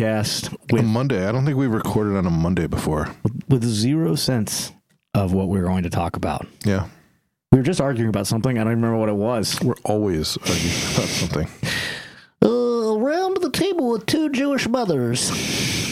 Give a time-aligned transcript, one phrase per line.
[0.00, 1.26] podcast A with Monday.
[1.26, 3.14] I don't think we recorded on a Monday before.
[3.48, 4.72] with zero sense
[5.14, 6.46] of what we were going to talk about.
[6.64, 6.86] Yeah.
[7.52, 8.58] We were just arguing about something.
[8.58, 9.60] I don't even remember what it was.
[9.60, 10.60] We're always arguing
[10.94, 11.48] about something.
[12.42, 15.28] Uh, around the table with two Jewish mothers.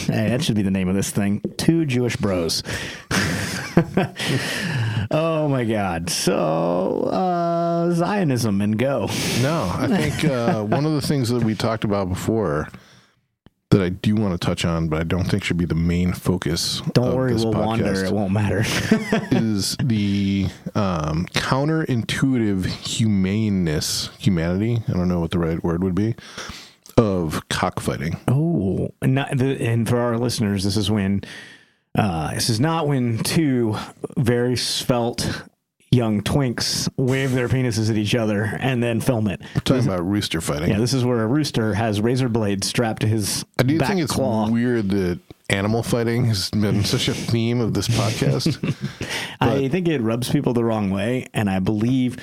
[0.07, 1.43] Hey, that should be the name of this thing.
[1.59, 2.63] Two Jewish bros.
[5.11, 6.09] oh my God.
[6.09, 9.11] So, uh, Zionism and go.
[9.43, 12.69] No, I think uh, one of the things that we talked about before
[13.71, 16.13] that I do want to touch on, but I don't think should be the main
[16.13, 16.81] focus.
[16.95, 18.05] Don't of worry, this we'll wander.
[18.05, 18.63] It won't matter.
[19.31, 24.83] is the um, counterintuitive humaneness, humanity.
[24.89, 26.15] I don't know what the right word would be
[26.97, 28.19] of cockfighting.
[28.27, 31.23] Oh, and, not the, and for our listeners, this is when
[31.97, 33.77] uh, this is not when two
[34.17, 35.43] very svelte
[35.91, 39.41] young twinks wave their penises at each other and then film it.
[39.55, 40.71] We're talking about rooster fighting.
[40.71, 44.01] Yeah, this is where a rooster has razor blades strapped to his I do think
[44.01, 44.51] it's claw.
[44.51, 48.59] weird that animal fighting has been such a theme of this podcast.
[49.41, 52.19] I think it rubs people the wrong way, and I believe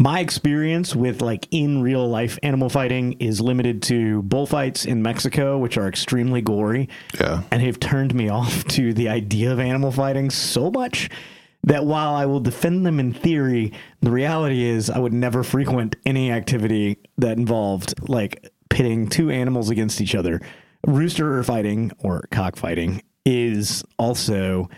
[0.00, 5.58] my experience with like in real life animal fighting is limited to bullfights in Mexico,
[5.58, 6.88] which are extremely gory.
[7.20, 7.42] yeah.
[7.50, 11.08] and have turned me off to the idea of animal fighting so much
[11.64, 15.96] that while I will defend them in theory, the reality is I would never frequent
[16.06, 20.40] any activity that involved like pitting two animals against each other.
[20.86, 24.68] Rooster fighting or cockfighting is also,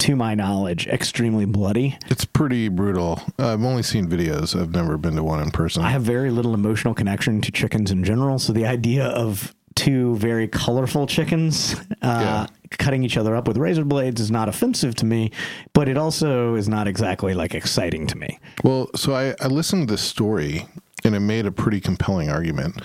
[0.00, 1.96] to my knowledge, extremely bloody.
[2.08, 3.22] It's pretty brutal.
[3.38, 4.60] I've only seen videos.
[4.60, 5.82] I've never been to one in person.
[5.82, 10.16] I have very little emotional connection to chickens in general, so the idea of two
[10.16, 12.46] very colorful chickens uh, Yeah.
[12.70, 15.30] cutting each other up with razor blades is not offensive to me,
[15.74, 18.38] but it also is not exactly like exciting to me.
[18.64, 20.66] well, so I, I listened to this story
[21.04, 22.82] and it made a pretty compelling argument.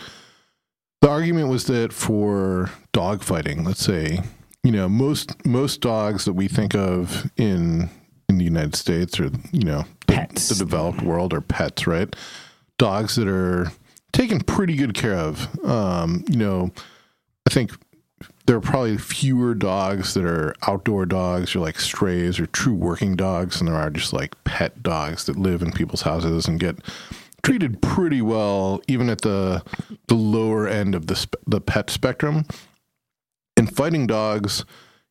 [1.02, 4.20] The argument was that for dog fighting, let's say,
[4.64, 7.90] you know, most most dogs that we think of in
[8.30, 10.50] in the United States or you know the, Pets.
[10.50, 12.16] the developed world are pets, right?
[12.78, 13.72] Dogs that are
[14.12, 15.48] taken pretty good care of.
[15.66, 16.72] Um, you know,
[17.48, 17.72] I think
[18.46, 23.16] there are probably fewer dogs that are outdoor dogs or like strays or true working
[23.16, 26.78] dogs than there are just like pet dogs that live in people's houses and get
[27.44, 29.64] treated pretty well, even at the
[30.08, 32.46] the lower end of the sp- the pet spectrum.
[33.58, 34.66] And fighting dogs,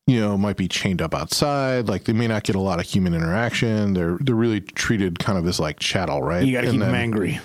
[0.07, 1.87] you know, might be chained up outside.
[1.87, 3.93] Like they may not get a lot of human interaction.
[3.93, 6.45] They're they're really treated kind of as like chattel, right?
[6.45, 7.39] You got to And keep them angry.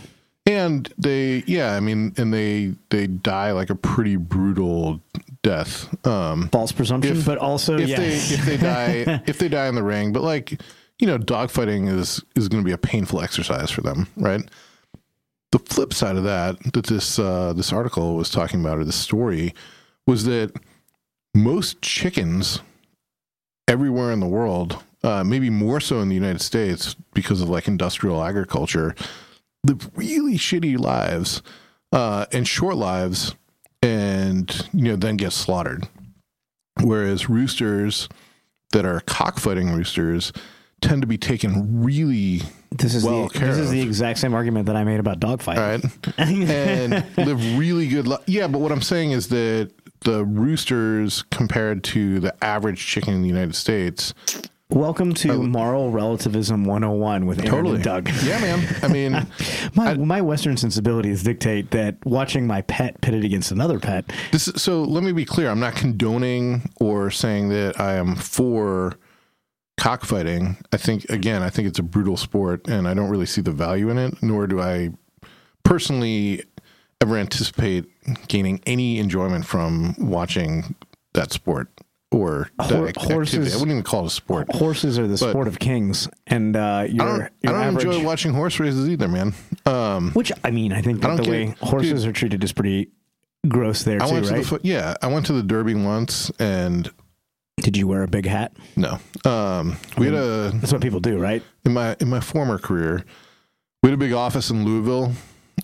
[0.66, 5.00] And they, yeah, I mean, and they they die like a pretty brutal
[5.43, 5.88] death.
[6.06, 7.99] Um, False presumption, If- but also if yes.
[7.99, 10.60] they if they die if they die in the ring, but like
[10.99, 14.43] you know, dogfighting is is going to be a painful exercise for them, right?
[15.53, 18.97] The flip side of that that this uh, this article was talking about or this
[18.97, 19.55] story
[20.06, 20.53] was that
[21.34, 22.60] most chickens
[23.69, 27.69] everywhere in the world, uh, maybe more so in the United States because of like
[27.69, 28.94] industrial agriculture,
[29.66, 31.43] live really shitty lives
[31.93, 33.34] uh, and short lives,
[33.82, 35.88] and you know then get slaughtered.
[36.82, 38.09] Whereas roosters
[38.72, 40.32] that are cockfighting roosters
[40.82, 43.72] tend to be taken really this is well the this is of.
[43.72, 45.56] the exact same argument that I made about dogfighting.
[45.56, 51.22] right and live really good li- yeah but what i'm saying is that the roosters
[51.31, 54.12] compared to the average chicken in the united states
[54.71, 57.75] Welcome to Moral Relativism 101 with Aaron totally.
[57.77, 58.09] and Doug.
[58.25, 58.77] yeah man.
[58.82, 59.27] I mean
[59.75, 64.61] My, my Western sensibilities dictate that watching my pet pitted against another pet this is,
[64.61, 65.50] so let me be clear.
[65.50, 68.99] I'm not condoning or saying that i am for
[69.79, 70.56] cockfighting.
[70.73, 73.52] I think again i think it's a brutal sport and i don't really see the
[73.52, 74.91] value in it nor do i
[75.62, 76.43] personally
[77.00, 77.85] ever anticipate
[78.26, 80.75] gaining any enjoyment from watching
[81.12, 81.69] that sport
[82.12, 84.53] or Hor- horses- I wouldn't even call it a sport.
[84.55, 87.85] horses are the But- sport of kings, and uh, your I don't, I don't average.
[87.87, 89.35] enjoy watching horse races either, man.
[89.67, 91.58] Um, which I mean, I think I the way it.
[91.58, 92.91] horses are treated is pretty
[93.49, 94.44] gross there I too, went to right?
[94.47, 96.91] the yeah, I went to the Derby once, and
[97.58, 98.53] Did you wear a big hat?
[98.76, 101.43] no, um, we had a That's what people do, right?
[101.64, 103.05] in my in my former career,
[103.82, 105.12] we had a big office in Louisville,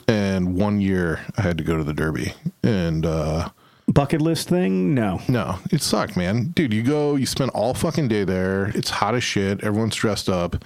[0.09, 2.33] and one year I had to go to the Derby,
[2.65, 3.49] and uh,
[3.93, 4.94] Bucket list thing?
[4.94, 5.21] No.
[5.29, 6.49] no, it sucked, man.
[6.55, 8.67] Dude, you go, you spend all fucking day there.
[8.75, 9.62] It's hot as shit.
[9.62, 10.65] Everyone's dressed up,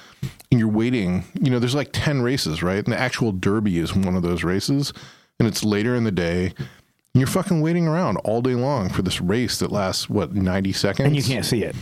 [0.50, 1.24] and you're waiting.
[1.40, 2.82] You know, there's like ten races, right?
[2.84, 4.92] And the actual Derby is one of those races,
[5.40, 6.46] and it's later in the day.
[6.56, 10.72] And you're fucking waiting around all day long for this race that lasts what ninety
[10.72, 11.74] seconds, And you can't see it.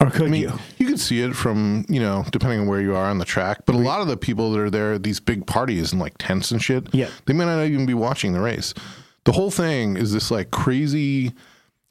[0.00, 0.52] Or could I mean, you?
[0.78, 3.66] you can see it from, you know, depending on where you are on the track.
[3.66, 6.14] But a lot of the people that are there, at these big parties and like
[6.18, 7.08] tents and shit, Yeah.
[7.26, 8.74] they may not even be watching the race.
[9.24, 11.32] The whole thing is this like crazy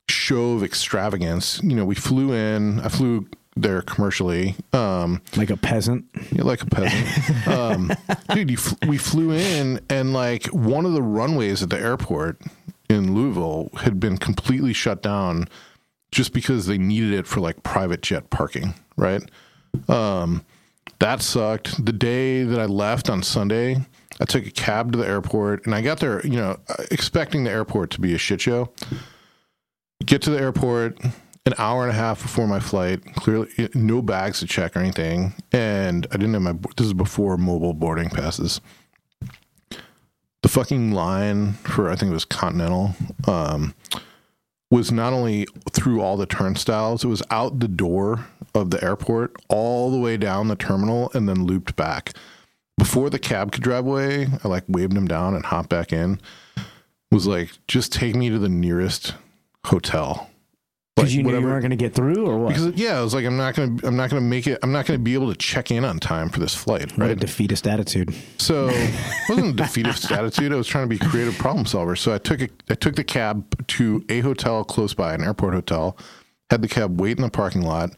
[0.09, 1.61] show of extravagance.
[1.63, 6.05] You know, we flew in, I flew there commercially, um, Like a peasant?
[6.31, 7.47] you're like a peasant.
[7.47, 7.91] um,
[8.33, 12.41] dude, you fl- we flew in and like one of the runways at the airport
[12.89, 15.47] in Louisville had been completely shut down
[16.11, 19.21] just because they needed it for like private jet parking, right?
[19.87, 20.43] Um,
[20.99, 21.85] that sucked.
[21.85, 23.77] The day that I left on Sunday,
[24.19, 26.59] I took a cab to the airport and I got there, you know,
[26.91, 28.71] expecting the airport to be a shit show.
[30.05, 30.99] Get to the airport
[31.45, 33.03] an hour and a half before my flight.
[33.15, 36.53] Clearly, no bags to check or anything, and I didn't have my.
[36.77, 38.61] This is before mobile boarding passes.
[40.41, 42.95] The fucking line for I think it was Continental
[43.27, 43.75] um,
[44.69, 49.35] was not only through all the turnstiles; it was out the door of the airport,
[49.49, 52.13] all the way down the terminal, and then looped back.
[52.81, 56.19] Before the cab could drive away, I like waved him down and hopped back in.
[57.11, 59.13] Was like, just take me to the nearest
[59.67, 60.31] hotel.
[60.95, 62.55] Because you knew whatever- you weren't going to get through, or what?
[62.55, 64.57] because yeah, I was like, I'm not gonna, I'm not gonna make it.
[64.63, 67.09] I'm not gonna be able to check in on time for this flight, what a
[67.09, 67.19] right?
[67.19, 68.15] defeatist attitude.
[68.39, 70.51] So it wasn't a defeatist attitude.
[70.51, 71.95] I was trying to be a creative problem solver.
[71.95, 75.53] So I took a, I took the cab to a hotel close by, an airport
[75.53, 75.97] hotel.
[76.49, 77.91] Had the cab wait in the parking lot.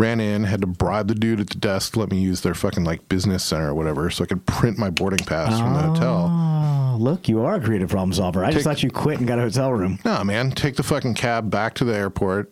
[0.00, 2.54] Ran in, had to bribe the dude at the desk to let me use their
[2.54, 5.80] fucking like business center or whatever, so I could print my boarding pass from the
[5.80, 6.30] hotel.
[6.30, 8.42] Oh, look, you are a creative problem solver.
[8.42, 9.98] I just thought you quit and got a hotel room.
[10.02, 12.50] No, man, take the fucking cab back to the airport,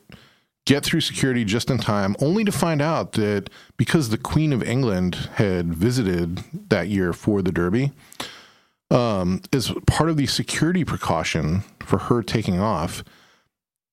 [0.67, 3.49] get through security just in time, only to find out that
[3.79, 7.93] because the Queen of England had visited that year for the Derby,
[8.91, 13.03] um, as part of the security precaution for her taking off,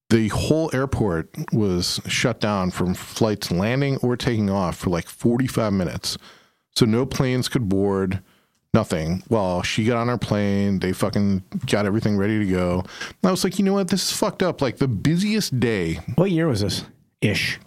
[0.10, 5.74] the whole airport was shut down from flights landing or taking off for like 45
[5.74, 6.18] minutes.
[6.76, 8.22] So no planes could board,
[8.74, 9.24] nothing.
[9.30, 12.80] Well, she got on her plane, they fucking got everything ready to go.
[12.82, 13.88] And I was like, you know what?
[13.88, 14.62] This is fucked up.
[14.62, 15.96] Like the busiest day.
[16.16, 16.84] What year was this?
[17.22, 17.60] Ish.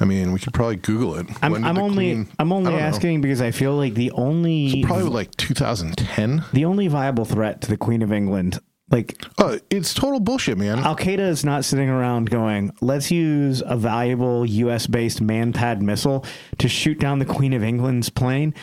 [0.00, 1.26] I mean, we could probably Google it.
[1.42, 2.86] I'm, I'm only Queen- I'm only don't know.
[2.86, 6.44] asking because I feel like the only Probably like 2010.
[6.52, 10.80] the only viable threat to the Queen of England, like Oh, it's total bullshit, man.
[10.80, 14.86] Al Qaeda, is not sitting around going, "Let's use a valuable U.S.
[14.86, 16.24] based man-pad missile
[16.58, 18.54] to shoot down the Queen of England's plane."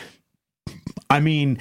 [1.10, 1.58] I mean,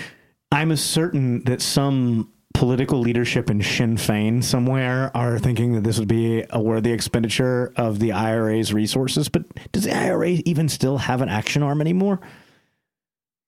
[0.51, 5.99] I'm as certain that some political leadership in Sinn Fein somewhere are thinking that this
[5.99, 9.29] would be a worthy expenditure of the IRA's resources.
[9.29, 12.19] But does the IRA even still have an action arm anymore?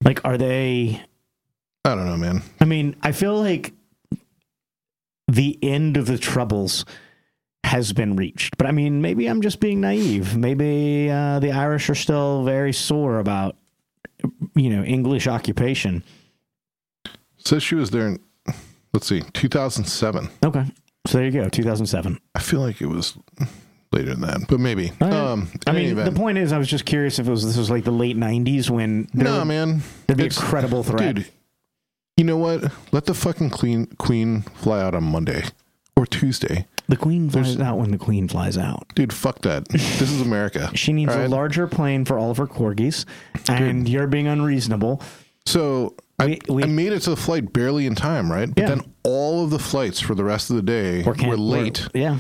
[0.04, 1.02] Like, are they?
[1.84, 2.44] I don't know, man.
[2.62, 3.74] I mean, I feel like
[5.30, 6.86] the end of the troubles
[7.64, 8.58] has been reached.
[8.58, 10.36] But I mean, maybe I'm just being naive.
[10.36, 13.56] Maybe uh, the Irish are still very sore about,
[14.56, 16.04] you know, English occupation.
[17.38, 18.20] Says she was there in,
[18.94, 20.30] let's see, 2007.
[20.44, 20.66] Okay.
[21.08, 22.20] So there you go, 2007.
[22.36, 23.18] I feel like it was
[23.92, 24.92] later than that, but maybe.
[25.00, 25.34] Oh.
[25.34, 27.70] Um, I mean, the point is, I was just curious if it was this was
[27.70, 29.82] like the late 90s when there no, would, man.
[30.08, 31.16] there'd be a credible threat.
[31.16, 31.28] Dude,
[32.20, 32.72] you know what?
[32.92, 35.44] Let the fucking queen queen fly out on Monday
[35.96, 36.68] or Tuesday.
[36.88, 38.88] the queen flies there's- out when the queen flies out.
[38.96, 39.68] Dude, fuck that.
[39.70, 40.70] this is America.
[40.76, 43.06] She needs a larger plane for all of her corgis,
[43.48, 45.02] and you're being unreasonable.
[45.46, 48.50] So I, We- we- I made it to the flight barely in time, right?
[48.54, 48.70] But Yeah.
[48.70, 51.88] then all of the flights for the rest of the day Or can't- were late
[51.94, 52.18] yeah.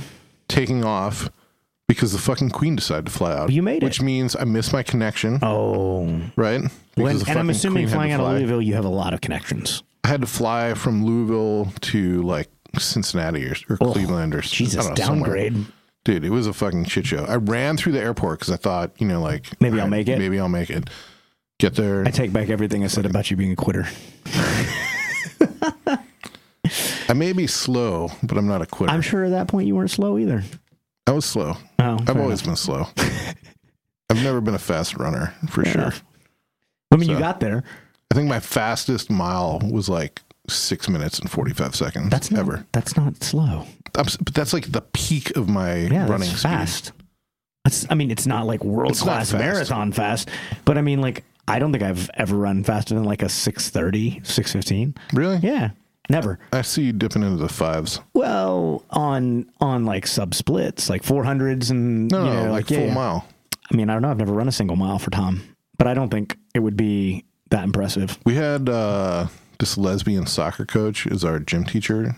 [0.47, 1.29] taking off
[1.89, 3.51] because the fucking queen decided to fly out.
[3.51, 3.83] You made it.
[3.83, 6.21] Which means I missed my connection, Oh.
[6.37, 6.61] right?
[6.95, 8.27] When, and I'm assuming queen had to flying out of.
[8.37, 9.83] Louisville, you have a lot of connections.
[10.05, 14.75] I had to fly from Louisville to like Cincinnati or, or Oh, Cleveland or Jesus,
[14.87, 15.35] know, somewhere.
[15.35, 15.65] downgrade.
[16.05, 17.25] Dude, it was a fucking shit show.
[17.25, 20.17] I ran through the airport because I thought, you know, like Maybe I'll make it.
[20.17, 20.89] Maybe I'll make it.
[21.59, 22.05] Get there.
[22.05, 23.85] I take back everything I said about you being a quitter.
[27.09, 28.91] I may be slow, but I'm not a quitter.
[28.93, 30.43] I'm sure at that point you weren't slow either.
[31.09, 31.57] I was slow.
[31.79, 32.85] Oh, I've always been slow.
[34.11, 35.81] I've never been a fast runner for Fair sure.
[35.81, 36.03] enough.
[36.91, 37.63] I mean, you got there.
[38.11, 42.65] I think my fastest mile was like six minutes and 45 seconds That's not, ever.
[42.73, 43.65] That's not slow.
[43.97, 46.93] I'm but that's like the peak of my Yeah, running that's speed.
[47.65, 47.87] That's.
[47.89, 49.39] I mean, it's not like world it's class fast.
[49.43, 50.29] marathon fast,
[50.63, 54.21] but I mean, like, I don't think I've ever run faster than like a 630,
[54.23, 54.93] 615.
[55.13, 55.37] Really?
[55.37, 55.71] Yeah,
[56.09, 56.39] never.
[56.51, 58.01] I see you dipping into the fives.
[58.13, 62.77] Well, on on like sub splits, like 400s and No, you no, know, like yeah,
[62.79, 62.93] full yeah.
[62.93, 63.25] mile.
[63.71, 64.09] I mean, I don't know.
[64.09, 65.43] I've never run a single mile for Tom,
[65.77, 68.17] but I don't think it would be that impressive.
[68.25, 69.27] We had uh,
[69.59, 72.15] this lesbian soccer coach as our gym teacher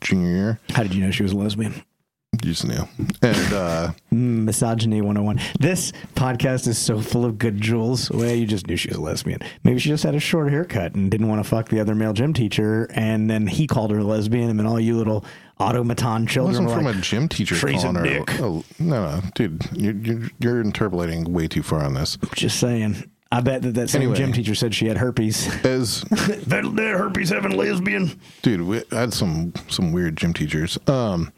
[0.00, 0.60] junior year.
[0.70, 1.82] How did you know she was a lesbian?
[2.32, 2.86] Knew.
[3.22, 5.40] And uh, Mm, Misogyny 101.
[5.58, 8.10] This podcast is so full of good jewels.
[8.10, 9.40] Well, you just knew she was a lesbian.
[9.64, 12.12] Maybe she just had a short haircut and didn't want to fuck the other male
[12.12, 12.86] gym teacher.
[12.92, 14.50] And then he called her a lesbian.
[14.50, 15.24] And then all you little
[15.58, 18.24] automaton it children wasn't from like, a gym teacher calling her.
[18.40, 22.18] Oh, no, no, dude, you're, you're you're interpolating way too far on this.
[22.34, 23.10] just saying.
[23.32, 24.16] I bet that that same Anyway.
[24.16, 25.46] gym teacher said she had herpes.
[25.64, 28.18] As that, that herpes having lesbian.
[28.42, 30.78] dude, we, I had some some weird gym teachers.
[30.86, 31.32] Um,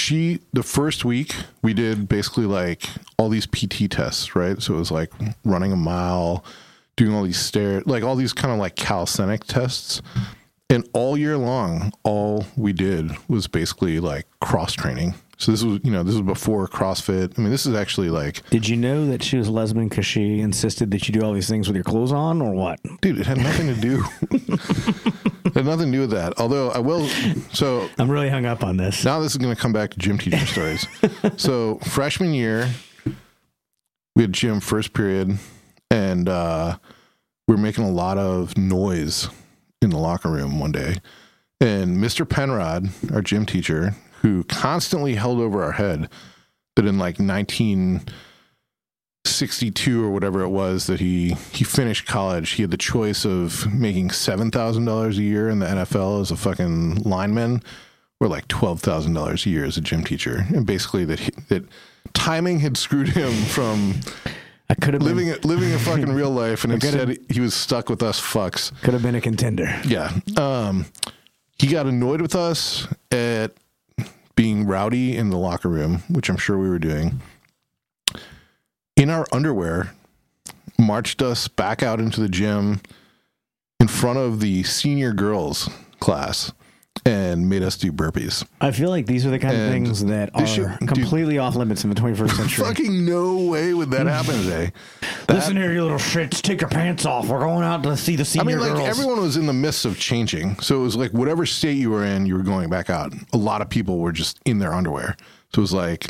[0.00, 2.88] she the first week we did basically like
[3.18, 4.60] all these PT tests, right?
[4.60, 5.12] So it was like
[5.44, 6.44] running a mile,
[6.96, 10.00] doing all these stair, like all these kind of like calisthenic tests.
[10.70, 15.14] And all year long, all we did was basically like cross training.
[15.40, 17.38] So this was, you know, this was before CrossFit.
[17.38, 20.04] I mean, this is actually like, Did you know that she was a lesbian because
[20.04, 22.78] she insisted that you do all these things with your clothes on, or what?
[23.00, 24.04] dude, it had nothing to do.
[24.30, 26.38] it had nothing to do with that.
[26.38, 27.08] Although I will,
[27.54, 29.02] so I'm really hung up on this.
[29.02, 30.86] now this is going to come back to gym teacher stories.
[31.38, 32.68] so freshman year,
[34.14, 35.38] we had gym first period,
[35.90, 36.76] and uh,
[37.48, 39.30] we were making a lot of noise
[39.80, 40.96] in the locker room one day.
[41.62, 42.28] And Mr.
[42.28, 46.08] Penrod, our gym teacher, who constantly held over our head
[46.76, 52.70] that in like 1962 or whatever it was that he he finished college, he had
[52.70, 56.96] the choice of making seven thousand dollars a year in the NFL as a fucking
[57.02, 57.62] lineman
[58.20, 61.30] or like twelve thousand dollars a year as a gym teacher, and basically that he,
[61.48, 61.64] that
[62.12, 63.94] timing had screwed him from
[64.68, 67.54] I could have been, living a, living a fucking real life, and instead he was
[67.54, 68.72] stuck with us fucks.
[68.82, 69.80] could have been a contender.
[69.84, 70.86] Yeah, um,
[71.58, 73.52] he got annoyed with us at
[74.40, 77.20] being rowdy in the locker room, which I'm sure we were doing.
[78.96, 79.92] In our underwear,
[80.78, 82.80] marched us back out into the gym
[83.80, 85.68] in front of the senior girls
[85.98, 86.52] class
[87.06, 88.44] and made us do burpees.
[88.60, 91.56] I feel like these are the kind of things that are should- dude- completely off
[91.56, 92.64] limits in the 21st century.
[92.64, 94.72] Fucking no way would that happen today.
[95.28, 96.42] Listen here, you little shits.
[96.42, 97.28] Take your pants off.
[97.28, 98.88] We're going out to see the I senior mean, like girls.
[98.88, 102.04] everyone was in the midst of changing, so it was like whatever state you were
[102.04, 103.12] in, you were going back out.
[103.32, 105.16] A lot of people were just in their underwear,
[105.54, 106.06] so it was like,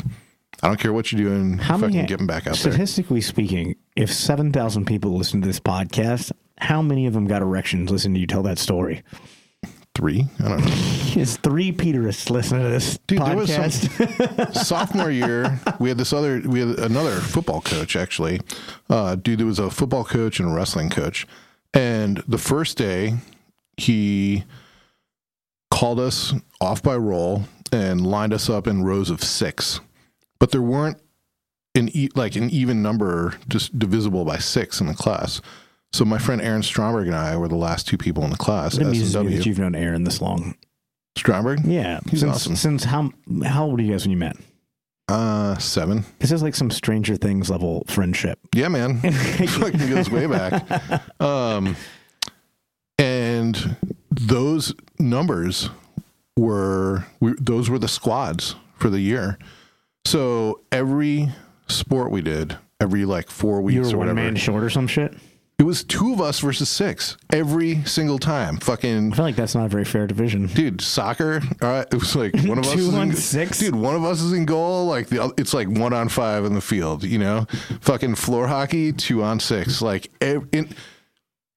[0.63, 2.71] I don't care what you're doing, How fucking many, getting back out there.
[2.73, 7.89] statistically speaking, if 7,000 people listen to this podcast, how many of them got erections
[7.89, 9.01] listening to you tell that story?
[9.93, 10.71] Three, I don't know.
[11.21, 14.53] Is three Peterists listening to this Dude, podcast?
[14.65, 18.39] Sophomore year, we had this other, we had another football coach actually.
[18.89, 21.27] Uh, dude, there was a football coach and a wrestling coach,
[21.73, 23.15] and the first day,
[23.75, 24.45] he
[25.69, 27.43] called us off by roll
[27.73, 29.81] and lined us up in rows of six,
[30.39, 30.97] but there weren't
[31.75, 35.41] an e- like an even number just divisible by six in the class.
[35.93, 38.75] So my friend Aaron Stromberg and I were the last two people in the class.
[38.77, 40.55] it amuses me that you've known Aaron this long.
[41.17, 41.99] Stromberg, Yeah.
[42.09, 42.55] He's since, awesome.
[42.55, 43.11] Since how,
[43.43, 44.37] how old were you guys when you met?
[45.09, 46.05] uh, seven.
[46.19, 48.39] This is like some Stranger Things level friendship.
[48.55, 48.99] Yeah, man.
[49.11, 50.63] Fucking goes way back.
[51.19, 51.75] Um,
[52.97, 53.75] and
[54.09, 55.69] those numbers
[56.37, 59.37] were we, those were the squads for the year.
[60.05, 61.29] So every
[61.67, 64.69] sport we did, every like four weeks You were or one whatever, man short or
[64.69, 65.13] some shit?
[65.61, 68.57] It was two of us versus six every single time.
[68.57, 70.47] Fucking I feel like that's not a very fair division.
[70.47, 71.39] dude, soccer.
[71.61, 73.59] All right, it was like one of us Two is on in, six?
[73.59, 74.87] Dude, one of us is in goal.
[74.87, 77.03] Like the it's like one on five in the field.
[77.03, 77.45] You know,
[77.81, 79.83] fucking floor hockey, two on six.
[79.83, 80.73] Like, ev- in,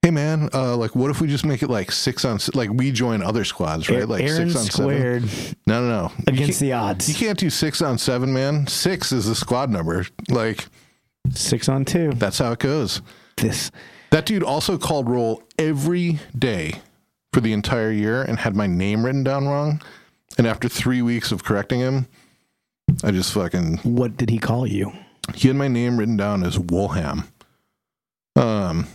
[0.02, 2.38] hey man, uh, like what if we just make it like six on?
[2.52, 4.06] Like we join other squads, right?
[4.06, 5.56] Like Aaron six on squared seven.
[5.66, 6.12] No, no, no.
[6.26, 8.66] Against the odds, You can't do six on seven, man.
[8.66, 10.04] Six is the squad number.
[10.28, 10.66] Like
[11.30, 12.10] Six on two.
[12.16, 13.00] that's how it goes.
[13.38, 13.70] This
[14.14, 16.74] That dude also called roll every day
[17.32, 19.82] for the entire year and had my name written down wrong.
[20.38, 22.06] And after three weeks of correcting him,
[23.02, 24.92] I just fucking what did he call you?
[25.34, 27.26] he had my name written down as Woolham.
[28.36, 28.86] Um,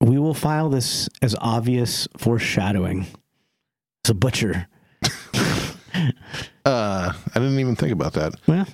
[0.00, 3.08] We will file this as obvious foreshadowing.
[4.04, 4.68] It's a butcher.
[6.64, 8.34] uh, I didn't even think about that.
[8.46, 8.68] Well,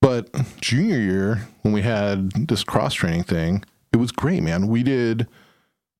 [0.00, 4.68] But junior year, when we had this cross training thing, it was great, man.
[4.68, 5.26] We did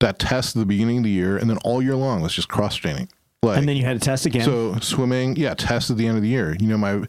[0.01, 2.49] that test at the beginning of the year, and then all year long was just
[2.49, 3.09] cross training.
[3.43, 4.43] Like, and then you had a test again.
[4.45, 6.57] So swimming, yeah, test at the end of the year.
[6.61, 7.03] You know, my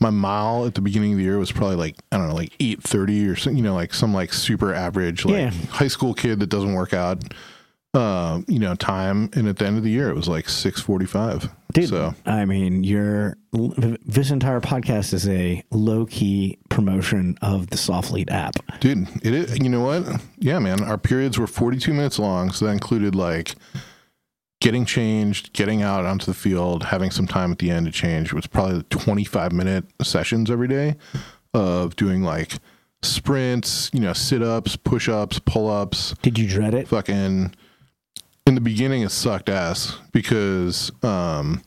[0.00, 2.54] my mile at the beginning of the year was probably like I don't know, like
[2.60, 5.50] eight thirty or some, you know, like some like super average like Yeah.
[5.70, 7.22] high school kid that doesn't work out.
[7.96, 10.80] Uh, you know, time, and at the end of the year, it was like six
[10.82, 11.48] forty-five.
[11.72, 17.76] Dude, So I mean, your this entire podcast is a low key promotion of the
[17.76, 18.54] Softlead app.
[18.80, 20.20] Dude, it is, you know what?
[20.38, 20.82] Yeah, man.
[20.84, 23.54] Our periods were 42 minutes long, so that included like
[24.60, 28.28] getting changed, getting out onto the field, having some time at the end to change.
[28.28, 30.96] It was probably 25 minute sessions every day
[31.54, 32.54] of doing like
[33.02, 36.88] sprints, you know, sit ups, push ups, pull ups, Did you dread it?
[36.88, 37.54] fucking
[38.46, 41.62] in the beginning it sucked ass because um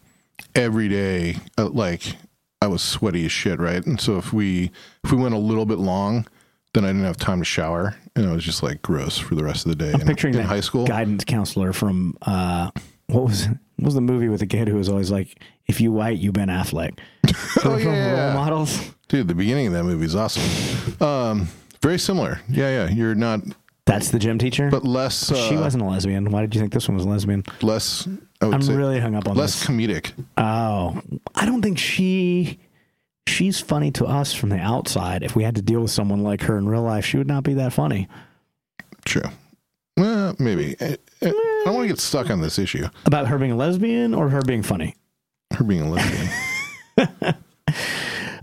[0.55, 2.15] every day uh, like
[2.61, 3.85] i was sweaty as shit right?
[3.85, 4.71] And so if we
[5.03, 6.27] if we went a little bit long
[6.73, 9.43] then i didn't have time to shower and I was just like gross for the
[9.43, 9.91] rest of the day.
[9.93, 12.71] I'm in, picturing in high school guidance counselor from uh,
[13.07, 15.91] what was what was the movie with the kid who was always like, "If you
[15.91, 16.99] white, you Ben Affleck."
[17.65, 18.91] oh yeah role models.
[19.07, 20.43] dude the beginning of that movie is awesome.
[21.01, 21.47] Um
[21.81, 22.41] very similar.
[22.49, 23.41] Yeah yeah you're not
[23.89, 24.69] That's the gym teacher.
[24.69, 26.29] but less uh, she wasn't a lesbian.
[26.31, 27.43] Why did you think this one was a lesbian?
[27.61, 28.07] less
[28.41, 29.41] i would I'm say really hung up on this.
[29.41, 29.67] less this.
[29.67, 31.01] comedic Oh,
[31.35, 32.59] I don't think she.
[33.27, 35.21] She's funny to us from the outside.
[35.23, 37.43] If we had to deal with someone like her in real life, she would not
[37.43, 38.07] be that funny.
[39.05, 39.23] true
[39.97, 41.25] well, maybe I, I
[41.65, 44.41] don't want to get stuck on this issue About her being a lesbian or her
[44.41, 44.95] being funny?
[45.53, 46.29] her being a lesbian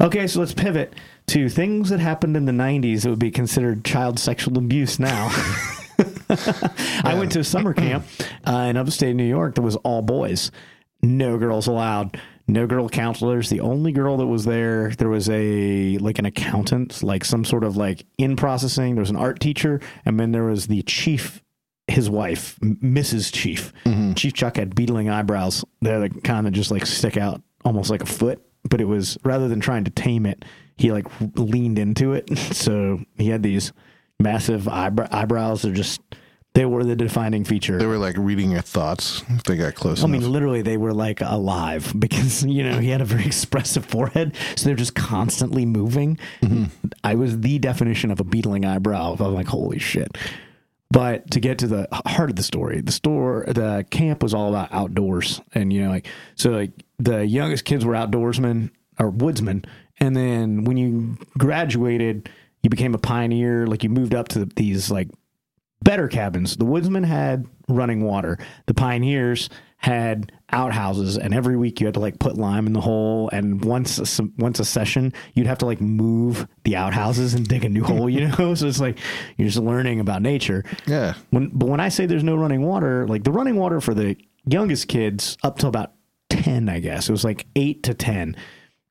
[0.00, 0.92] Okay, so let's pivot
[1.28, 5.28] to things that happened in the 90s that would be considered child sexual abuse now.
[6.28, 8.06] I went to a summer camp
[8.46, 10.50] uh, in upstate New York that was all boys,
[11.02, 13.50] no girls allowed, no girl counselors.
[13.50, 17.64] The only girl that was there, there was a like an accountant, like some sort
[17.64, 18.94] of like in processing.
[18.94, 21.42] There was an art teacher, and then there was the chief,
[21.88, 23.32] his wife, Mrs.
[23.32, 23.72] Chief.
[24.14, 25.64] Chief Chuck had beetling eyebrows.
[25.80, 29.18] They're the kind of just like stick out almost like a foot, but it was
[29.24, 30.44] rather than trying to tame it,
[30.76, 31.06] he like
[31.36, 32.30] leaned into it.
[32.38, 33.72] So he had these
[34.20, 35.62] massive eyebrow- eyebrows.
[35.62, 36.00] They're just
[36.54, 37.76] they were the defining feature.
[37.76, 40.22] They were like reading your thoughts if they got close I enough.
[40.22, 44.34] mean, literally, they were like alive because you know he had a very expressive forehead,
[44.56, 46.18] so they're just constantly moving.
[46.42, 46.64] Mm-hmm.
[47.04, 49.16] I was the definition of a beetling eyebrow.
[49.20, 50.16] I'm like, holy shit!
[50.90, 54.48] But to get to the heart of the story, the store, the camp was all
[54.48, 59.64] about outdoors, and you know, like so, like the youngest kids were outdoorsmen or woodsmen,
[59.98, 62.28] and then when you graduated,
[62.62, 63.66] you became a pioneer.
[63.66, 65.08] Like you moved up to these like
[65.82, 66.56] better cabins.
[66.56, 68.38] The woodsmen had running water.
[68.66, 72.80] The pioneers had outhouses, and every week you had to like put lime in the
[72.80, 73.28] hole.
[73.32, 77.64] And once a, once a session, you'd have to like move the outhouses and dig
[77.64, 78.08] a new hole.
[78.08, 78.98] You know, so it's like
[79.36, 80.64] you're just learning about nature.
[80.86, 81.14] yeah.
[81.30, 84.16] When but when I say there's no running water, like the running water for the
[84.44, 85.92] youngest kids up till about
[86.30, 88.36] ten, I guess it was like eight to ten.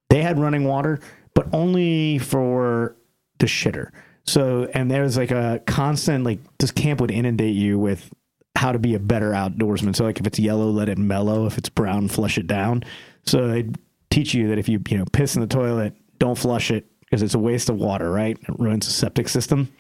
[0.10, 1.00] They had running water,
[1.34, 2.96] but only for
[3.40, 3.92] the shitter.
[4.26, 8.10] So and there was like a constant like this camp would inundate you with
[8.56, 9.96] how to be a better outdoorsman.
[9.96, 11.46] So like if it's yellow, let it mellow.
[11.46, 12.84] If it's brown, flush it down.
[13.26, 13.70] So they
[14.10, 17.22] teach you that if you you know piss in the toilet, don't flush it because
[17.22, 18.38] it's a waste of water, right?
[18.38, 19.72] It ruins the septic system.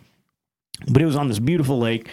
[0.88, 2.10] But it was on this beautiful lake.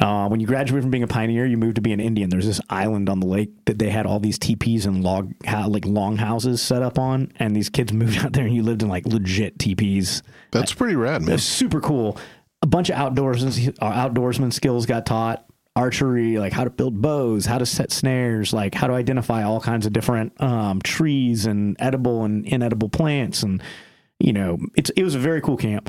[0.00, 2.30] Uh, when you graduate from being a pioneer, you move to be an Indian.
[2.30, 5.84] There's this island on the lake that they had all these teepees and log, like
[5.84, 8.88] long houses set up on, and these kids moved out there, and you lived in
[8.88, 10.22] like legit teepees.
[10.52, 11.32] That's pretty rad, It man.
[11.32, 12.16] was super cool.
[12.62, 15.44] A bunch of outdoors uh, outdoorsman skills got taught.
[15.76, 19.60] Archery, like how to build bows, how to set snares, like how to identify all
[19.60, 23.62] kinds of different um, trees and edible and inedible plants, and
[24.18, 25.88] you know, it's it was a very cool camp.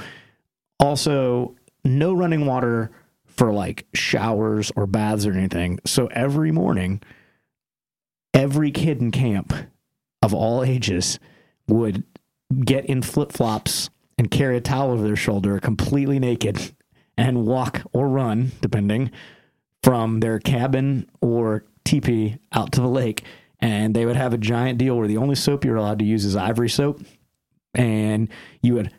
[0.80, 2.92] Also, no running water
[3.40, 5.80] for like showers or baths or anything.
[5.86, 7.02] So every morning,
[8.34, 9.54] every kid in camp
[10.22, 11.20] of all ages
[11.66, 12.04] would
[12.66, 16.76] get in flip flops and carry a towel over their shoulder, completely naked,
[17.18, 19.10] and walk or run, depending,
[19.84, 23.24] from their cabin or teepee out to the lake.
[23.62, 26.26] And they would have a giant deal where the only soap you're allowed to use
[26.26, 27.00] is ivory soap.
[27.74, 28.28] And
[28.62, 28.92] you would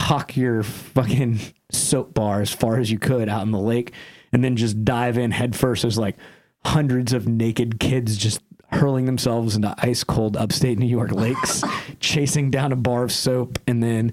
[0.00, 1.38] huck your fucking
[1.70, 3.92] soap bar as far as you could out in the lake
[4.32, 5.82] and then just dive in headfirst.
[5.82, 6.16] There's like
[6.64, 8.40] hundreds of naked kids just
[8.72, 11.62] hurling themselves into ice cold upstate New York lakes,
[12.00, 14.12] chasing down a bar of soap and then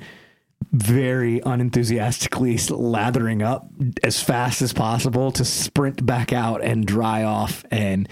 [0.72, 3.70] very unenthusiastically lathering up
[4.04, 7.64] as fast as possible to sprint back out and dry off.
[7.72, 8.10] And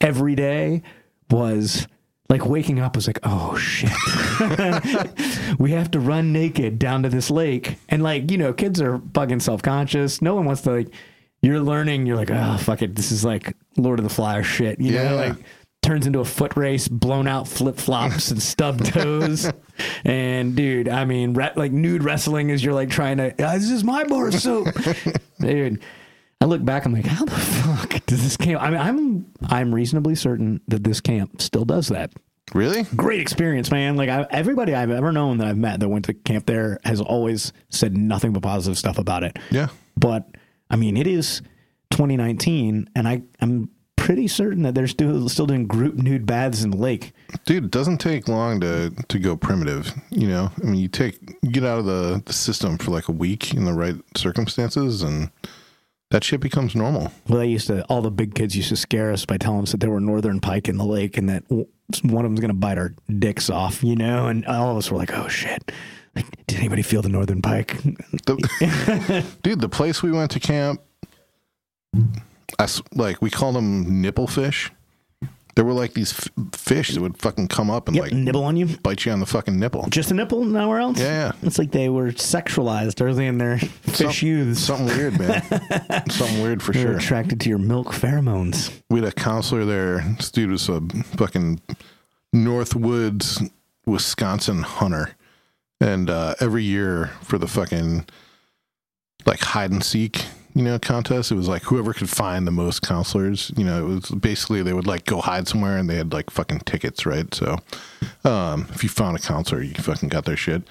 [0.00, 0.82] every day
[1.30, 1.88] was
[2.30, 3.90] like waking up was like, oh shit.
[5.58, 7.76] we have to run naked down to this lake.
[7.90, 10.22] And like, you know, kids are fucking self conscious.
[10.22, 10.88] No one wants to like
[11.42, 12.94] you're learning, you're like, oh fuck it.
[12.94, 14.80] This is like Lord of the Flies shit.
[14.80, 15.10] You Yeah.
[15.10, 15.36] know, like
[15.82, 19.50] turns into a foot race, blown out flip flops and stubbed toes.
[20.04, 23.70] And dude, I mean, re- like nude wrestling is you're like trying to, "Ah, this
[23.70, 24.68] is my bar of soap.
[25.40, 25.80] dude.
[26.40, 28.62] I look back, I'm like, how the fuck does this camp?
[28.62, 32.12] I mean, I'm I'm reasonably certain that this camp still does that.
[32.54, 32.82] Really?
[32.96, 33.96] Great experience, man.
[33.96, 37.00] Like I, everybody I've ever known that I've met that went to camp there has
[37.00, 39.38] always said nothing but positive stuff about it.
[39.50, 39.68] Yeah.
[39.96, 40.34] But
[40.70, 41.42] I mean, it is
[41.90, 46.70] 2019, and I I'm pretty certain that they're still still doing group nude baths in
[46.70, 47.12] the lake.
[47.44, 49.92] Dude, it doesn't take long to to go primitive.
[50.10, 53.08] You know, I mean, you take you get out of the the system for like
[53.08, 55.30] a week in the right circumstances, and
[56.10, 57.12] that shit becomes normal.
[57.28, 59.72] Well, they used to all the big kids used to scare us by telling us
[59.72, 62.54] that there were northern pike in the lake and that one of them's going to
[62.54, 64.26] bite our dicks off, you know.
[64.26, 65.72] And all of us were like, "Oh shit!"
[66.16, 67.76] Like, did anybody feel the northern pike?
[68.26, 70.80] The, dude, the place we went to camp,
[72.58, 74.72] I like we called them nipple fish.
[75.60, 78.44] There were like these f- fish that would fucking come up and Yep, like nibble
[78.44, 78.78] on you.
[78.78, 79.86] bite you on the fucking nipple.
[79.90, 80.98] Just a nipple, nowhere else.
[80.98, 81.32] Yeah, yeah.
[81.42, 84.60] It's like they were sexualized early in their fish Some- youths.
[84.60, 85.42] Something weird, man.
[86.10, 86.96] Something weird for They're sure.
[86.96, 88.72] attracted to your milk pheromones.
[88.88, 89.98] we had a counselor there.
[90.16, 90.80] This dude was a
[91.18, 91.60] fucking
[92.34, 93.50] Northwoods,
[93.84, 95.10] Wisconsin hunter.
[95.78, 98.06] And uh, every year for the fucking
[99.26, 102.82] like hide and seek, you know, contest, it was like whoever could find the most
[102.82, 106.12] counselors, you know, it was basically they would like go hide somewhere and they had
[106.12, 107.32] like fucking tickets, right?
[107.34, 107.58] So
[108.24, 110.62] um, if you found a counselor, you fucking got their shit.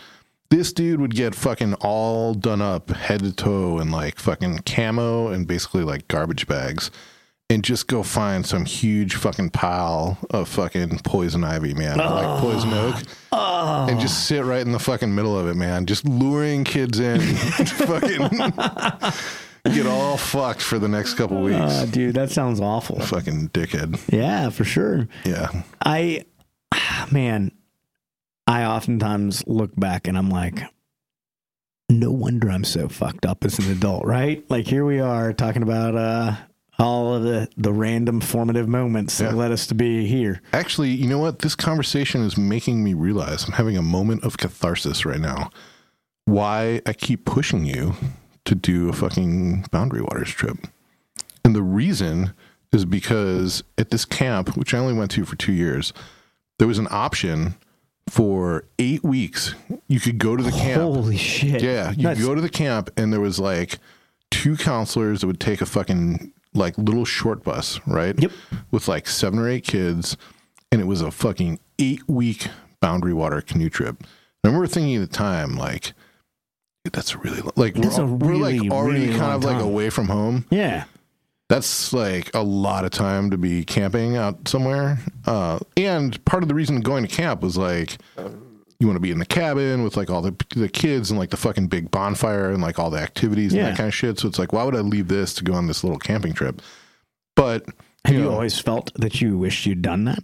[0.49, 5.27] This dude would get fucking all done up head to toe in like fucking camo
[5.27, 6.89] and basically like garbage bags
[7.51, 12.41] and just go find some huge fucking pile of fucking poison ivy, man, or like
[12.41, 12.95] poison oak,
[13.31, 17.19] and just sit right in the fucking middle of it, man, just luring kids in,
[17.65, 18.29] fucking
[19.65, 21.57] get all fucked for the next couple weeks.
[21.59, 22.99] Uh, dude, that sounds awful.
[22.99, 23.99] fucking dickhead.
[24.11, 25.07] Yeah, for sure.
[25.25, 26.25] Yeah, I,
[27.11, 27.51] man,
[28.47, 30.59] I oftentimes look back and I'm like,
[31.89, 34.43] no wonder I'm so fucked up as an adult, right?
[34.49, 36.35] Like here we are talking about uh,
[36.77, 39.35] all of the the random formative moments that Yeah.
[39.37, 40.41] led us to be here.
[40.53, 41.39] actually, you know what?
[41.39, 45.49] This conversation is making me realize I'm having a moment of catharsis right now.
[46.25, 47.95] Why I keep pushing you
[48.49, 50.57] to do a fucking Boundary Waters trip.
[51.45, 52.33] And the reason
[52.73, 55.93] is because at this camp, which I only went to for two years,
[56.57, 57.55] there was an option
[58.09, 59.53] for eight weeks.
[59.87, 60.81] You could go to the camp.
[60.81, 61.61] Holy shit!
[61.61, 63.77] Yeah, you That's- go to the camp, and there was like
[64.31, 68.19] two counselors that would take a fucking like little short bus, right?
[68.19, 68.31] Yep.
[68.71, 70.17] With like seven or eight kids,
[70.71, 72.47] and it was a fucking eight week
[72.81, 73.97] Boundary Water canoe trip.
[73.99, 74.07] And
[74.45, 75.93] I remember thinking at the time, like, "Dude,
[76.93, 79.65] that's really like we're, That's a al- we're like already really kind of like time.
[79.65, 80.45] away from home.
[80.49, 80.85] yeah.
[81.49, 84.99] That's like a lot of time to be camping out somewhere.
[85.25, 87.97] Uh, and part of the reason going to camp was like
[88.79, 91.31] you want to be in the cabin with like all the the kids and like
[91.31, 94.19] the fucking big bonfire and like all the activities and that kind of shit.
[94.19, 96.61] So it's like, why would I leave this to go on this little camping trip?
[97.35, 97.65] But
[98.05, 100.19] Have you know, always felt that you wished you'd done that?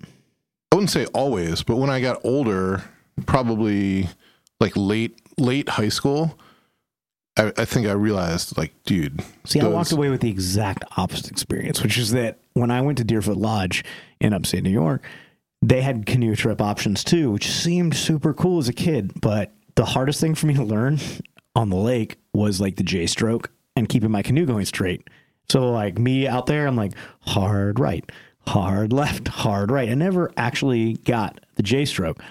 [0.72, 2.84] I wouldn't say always, but when I got older,
[3.26, 4.10] probably
[4.60, 6.38] like late late high school,
[7.38, 11.30] I, I think I realized like, dude, See, I walked away with the exact opposite
[11.30, 13.84] experience, which is that when I went to Deerfoot Lodge
[14.20, 15.04] in upstate New York,
[15.62, 19.20] they had canoe trip options too, which seemed super cool as a kid.
[19.20, 21.00] But the hardest thing for me to learn
[21.56, 25.08] on the lake was like the J stroke and keeping my canoe going straight.
[25.50, 28.10] So, like me out there, I'm like hard right,
[28.48, 29.90] hard left, hard right.
[29.90, 32.22] I never actually got the J stroke.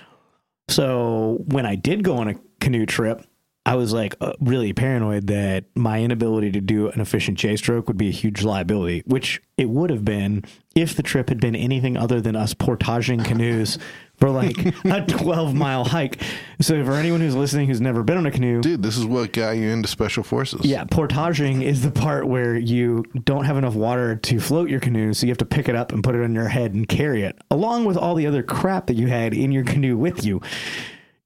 [0.69, 3.27] So when I did go on a canoe trip,
[3.67, 7.89] I was like uh, really paranoid that my inability to do an efficient J stroke
[7.89, 11.57] would be a huge liability, which it would have been if the trip had been
[11.57, 13.79] anything other than us portaging canoes
[14.17, 16.21] for like a 12 mile hike.
[16.61, 19.33] So for anyone who's listening who's never been on a canoe, dude, this is what
[19.33, 20.65] got you into special forces.
[20.65, 25.15] yeah, portaging is the part where you don't have enough water to float your canoe,
[25.15, 27.23] so you have to pick it up and put it on your head and carry
[27.23, 30.41] it, along with all the other crap that you had in your canoe with you.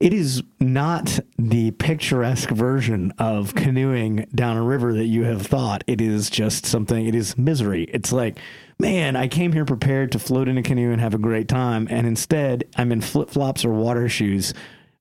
[0.00, 5.82] It is not the picturesque version of canoeing down a river that you have thought.
[5.88, 7.82] It is just something, it is misery.
[7.92, 8.38] It's like,
[8.78, 11.88] man, I came here prepared to float in a canoe and have a great time,
[11.90, 14.54] and instead I'm in flip flops or water shoes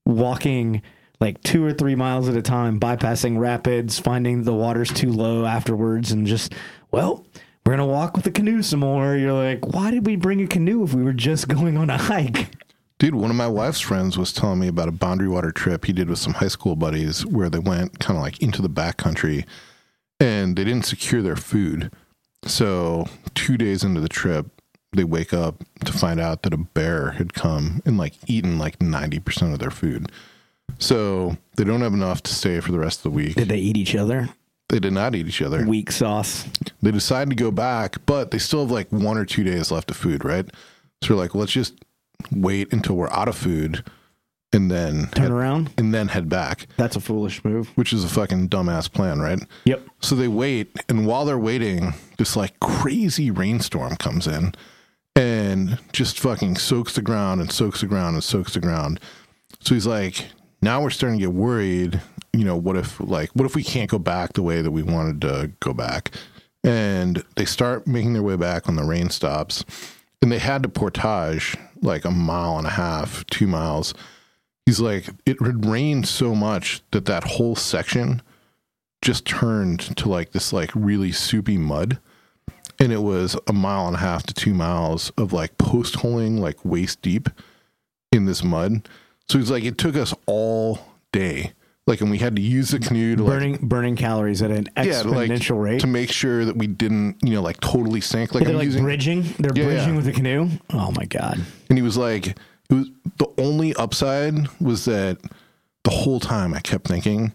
[0.03, 0.81] walking
[1.19, 5.45] like two or three miles at a time, bypassing rapids, finding the water's too low
[5.45, 6.55] afterwards, and just,
[6.89, 7.23] well,
[7.67, 9.15] we're going to walk with the canoe some more.
[9.15, 11.97] You're like, why did we bring a canoe if we were just going on a
[11.99, 12.49] hike?
[12.99, 15.93] Dude, one of my wife's friends was telling me about a boundary water trip he
[15.93, 19.45] did with some high school buddies where they went kind of like into the backcountry
[20.19, 21.91] and they didn't secure their food.
[22.45, 24.47] So, two days into the trip,
[24.93, 28.79] they wake up to find out that a bear had come and like eaten like
[28.79, 30.12] 90% of their food.
[30.79, 33.36] So, they don't have enough to stay for the rest of the week.
[33.36, 34.29] Did they eat each other?
[34.69, 35.65] They did not eat each other.
[35.65, 36.45] Weak sauce.
[36.81, 39.91] They decide to go back, but they still have like one or two days left
[39.91, 40.45] of food, right?
[41.03, 41.73] So we're like, let's just
[42.32, 43.84] wait until we're out of food
[44.53, 45.69] and then Turn head, around.
[45.77, 47.69] and then head back, That's a foolish move.
[47.75, 49.39] which is a fucking dumbass plan, right?
[49.65, 49.82] Yep.
[49.99, 54.53] So they wait, and while they're waiting, this like crazy rainstorm comes in
[55.15, 58.99] and just fucking soaks the ground and soaks the ground and soaks the ground.
[59.60, 60.27] So he's like,
[60.62, 62.01] now we're starting to get worried.
[62.34, 64.84] You know, what if like what if we can't go back the way that we
[64.84, 66.12] wanted to go back?
[66.63, 69.65] And they start making their way back when the rain stops.
[70.21, 73.94] And they had to portage like a mile and a half, two miles.
[74.66, 78.22] He's like, it had rained so much that that whole section
[79.02, 82.00] just turned to like this like really soupy mud
[82.80, 86.42] and it was a mile and a half to two miles of like post holing
[86.42, 87.30] like waist deep
[88.12, 88.88] in this mud
[89.30, 90.80] so he's like it took us all
[91.12, 91.54] day
[91.88, 94.67] like and we had to use the canoe to like Burning burning calories at an
[94.78, 95.80] yeah like exponential rate.
[95.82, 98.65] to make sure that we didn't you know like totally sink like they're i'm like
[98.65, 99.21] using bridging.
[99.39, 99.95] They're Yeah, bridging yeah.
[99.95, 100.50] with the canoe.
[100.71, 101.39] Oh my god.
[101.69, 105.17] and he was like it was the only upside was that
[105.84, 107.34] the whole time i kept thinking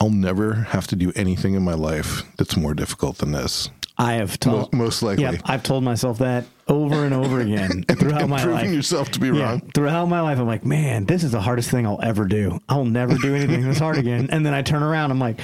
[0.00, 4.14] i'll never have to do anything in my life that's more difficult than this I
[4.14, 4.72] have told.
[4.72, 8.66] most likely Yeah, I've told myself that over and over again throughout and my proving
[8.66, 8.74] life.
[8.74, 9.70] yourself to be Yeah, wrong.
[9.74, 12.60] throughout my life, I'm like, man, this is the hardest thing I'll ever do.
[12.68, 14.28] I'll never do anything this hard again.
[14.30, 15.40] And then I turn around, I'm like,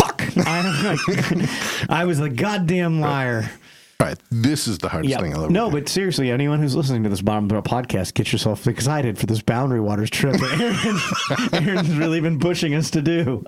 [0.00, 0.22] fuck.
[0.36, 1.48] I, like,
[1.90, 3.50] I was a goddamn liar.
[4.00, 5.20] All right, this is the hardest Yeah.
[5.20, 5.76] thing I'll ever No, do.
[5.78, 9.42] but seriously, anyone who's listening to this Bottom Barrel podcast, get yourself excited for this
[9.42, 13.44] Boundary Waters trip that Aaron, Aaron's really been pushing us to do.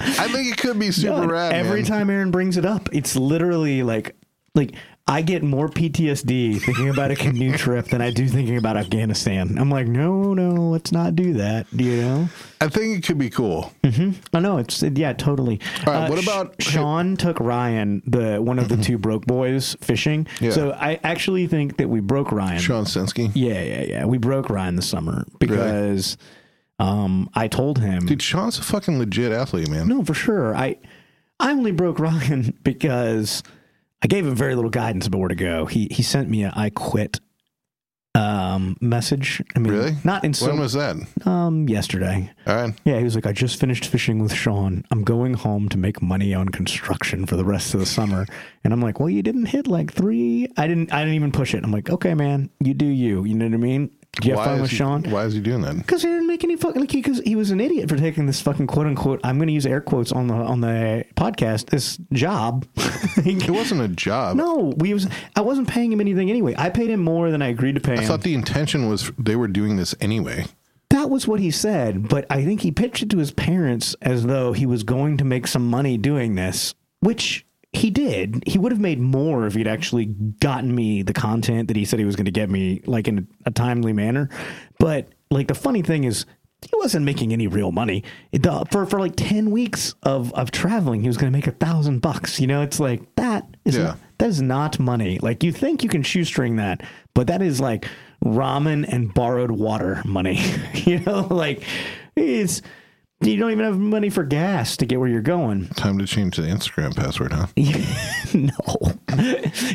[0.00, 1.52] I think it could be super God, rad.
[1.52, 1.88] every man.
[1.88, 4.16] time Aaron brings it up, it's literally like
[4.56, 4.74] like
[5.06, 9.58] I get more PTSD thinking about a canoe trip than I do thinking about Afghanistan.
[9.58, 11.66] I'm like, no, no, let's not do that.
[11.76, 12.28] Do you know?
[12.62, 13.70] I think it could be cool.
[13.84, 15.60] I know it's yeah, totally.
[15.86, 17.16] All right, Uh, what Sh- about- Sean?
[17.18, 20.26] Took Ryan, the one of the two broke boys, fishing.
[20.40, 20.52] Yeah.
[20.52, 22.58] So I actually think that we broke Ryan.
[22.58, 23.30] Sean Sensky.
[23.34, 24.04] Yeah, yeah, yeah.
[24.06, 26.16] We broke Ryan this summer because
[26.78, 29.86] um, I told him Dude, Sean's a fucking legit athlete, man.
[29.86, 30.56] No, for sure.
[30.56, 30.76] I
[31.38, 33.42] I only broke Ryan because
[34.04, 35.64] I gave him very little guidance about where to go.
[35.66, 37.20] He he sent me a I quit
[38.16, 39.42] um message.
[39.56, 39.96] I mean Really?
[40.04, 40.96] not in when so was that?
[41.26, 42.30] um yesterday.
[42.46, 42.74] All right.
[42.84, 44.84] Yeah, he was like, I just finished fishing with Sean.
[44.92, 48.26] I'm going home to make money on construction for the rest of the summer.
[48.62, 51.54] And I'm like, Well, you didn't hit like three I didn't I didn't even push
[51.54, 51.64] it.
[51.64, 53.24] I'm like, Okay, man, you do you.
[53.24, 53.90] You know what I mean?
[54.16, 55.02] Did you have fun with he, Sean?
[55.10, 55.76] Why is he doing that?
[55.76, 58.40] Because he didn't make any fucking like because he, was an idiot for taking this
[58.40, 59.20] fucking quote unquote.
[59.24, 61.66] I'm going to use air quotes on the on the podcast.
[61.66, 62.66] This job.
[63.16, 64.36] It wasn't a job.
[64.36, 66.54] no, we was I wasn't paying him anything anyway.
[66.58, 68.04] I paid him more than I agreed to pay I him.
[68.04, 70.46] thought the intention was they were doing this anyway.
[70.90, 74.24] that was what he said, but I think he pitched it to his parents as
[74.26, 77.44] though he was going to make some money doing this, which
[77.76, 78.42] he did.
[78.46, 81.98] He would have made more if he'd actually gotten me the content that he said
[81.98, 84.28] he was going to get me, like in a, timely manner.
[84.78, 86.26] But like the funny thing is,
[86.62, 91.02] he wasn't making any real money It- for for like ten weeks of of traveling.
[91.02, 92.40] He was going to make a thousand bucks.
[92.40, 93.82] You know, it's like that is Yeah.
[93.84, 95.18] not, that is not money.
[95.18, 96.82] Like you think you can shoestring that,
[97.14, 97.86] but that is like
[98.24, 100.40] ramen and borrowed water money.
[100.74, 101.62] you know, like
[102.16, 102.62] it's
[103.20, 105.68] you don't even have money for gas to get where you're going.
[105.68, 107.46] Time to change the Instagram password, huh?
[108.34, 108.92] no.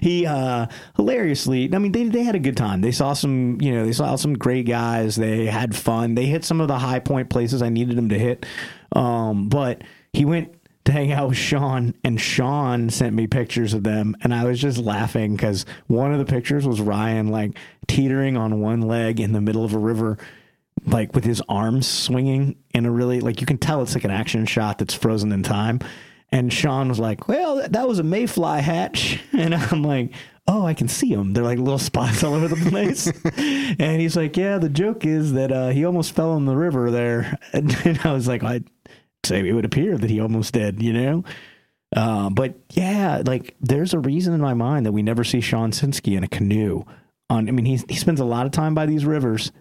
[0.02, 2.82] he uh hilariously, I mean they they had a good time.
[2.82, 5.16] They saw some, you know, they saw some great guys.
[5.16, 6.16] They had fun.
[6.16, 8.46] They hit some of the high point places I needed them to hit.
[8.94, 10.54] Um but he went
[10.86, 14.60] to hang out with Sean and Sean sent me pictures of them and I was
[14.60, 19.32] just laughing cuz one of the pictures was Ryan like teetering on one leg in
[19.32, 20.18] the middle of a river
[20.86, 24.12] like with his arms swinging in a really like you can tell it's like an
[24.12, 25.80] action shot that's frozen in time.
[26.32, 30.14] And Sean was like, "Well, that, was a mayfly hatch," and I'm like,
[30.48, 31.34] "Oh, I can see them.
[31.34, 33.08] They're like little spots all over the place."
[33.80, 36.92] and he's like, "Yeah, the joke is that uh, he almost fell in the river
[36.92, 38.70] there." And, I was like, "I'd
[39.24, 41.24] say it would appear that he almost did," you know.
[41.96, 45.72] Uh, but yeah, like there's a reason in my mind that we never see Sean
[45.72, 46.84] Sinsky in a canoe.
[47.32, 49.52] On, I mean, he he spends a lot of time by these rivers,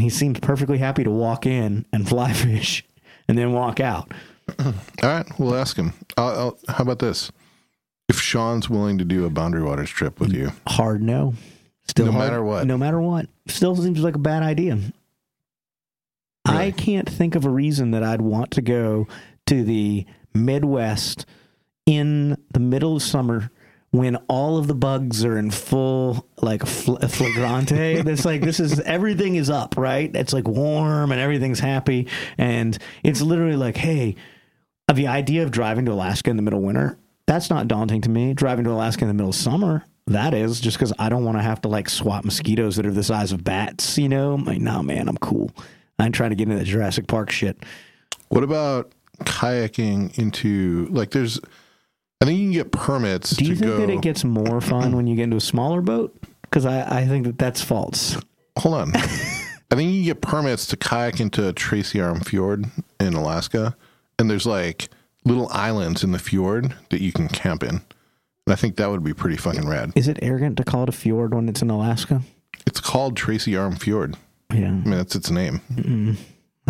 [0.00, 2.82] and he seems perfectly happy to walk in and fly fish,
[3.28, 4.10] and then walk out.
[4.58, 5.92] All right, we'll ask him.
[6.16, 7.30] I'll, I'll, how about this?
[8.08, 11.34] If Sean's willing to do a Boundary Waters trip with you, Hard no.
[11.86, 12.66] Still No hard- matter what.
[12.66, 13.26] No matter what.
[13.46, 14.78] Still seems like a bad idea.
[16.46, 19.06] I can't think of a reason that I'd want to go
[19.48, 21.26] to the Midwest
[21.84, 23.50] in the middle of summer
[23.92, 27.94] when all of the bugs are in full like fl- flagrante.
[28.06, 30.14] it's like this is everything is up, right?
[30.14, 34.16] It's like warm and everything's happy, and it's literally like, hey,
[34.94, 38.10] the idea of driving to Alaska in the middle of winter, that's not daunting to
[38.10, 38.34] me.
[38.34, 41.38] Driving to Alaska in the middle of summer, that is just because I don't want
[41.38, 44.34] to have to like swat mosquitoes that are the size of bats, you know?
[44.34, 45.50] I'm like, nah, man, I'm cool.
[45.98, 47.62] I'm trying to get into the Jurassic Park shit.
[48.28, 51.10] What about kayaking into like?
[51.10, 51.38] There's,
[52.20, 53.78] I think you can get permits Do you think go.
[53.78, 56.16] that it gets more fun when you get into a smaller boat?
[56.42, 58.16] Because I, I think that that's false.
[58.58, 58.92] Hold on.
[58.96, 62.66] I think you can get permits to kayak into Tracy Arm Fjord
[62.98, 63.76] in Alaska,
[64.18, 64.88] and there's like
[65.24, 67.76] little islands in the fjord that you can camp in.
[68.46, 69.92] And I think that would be pretty fucking rad.
[69.94, 72.22] Is it arrogant to call it a fjord when it's in Alaska?
[72.66, 74.16] It's called Tracy Arm Fjord.
[74.52, 75.60] Yeah, I mean, that's its name.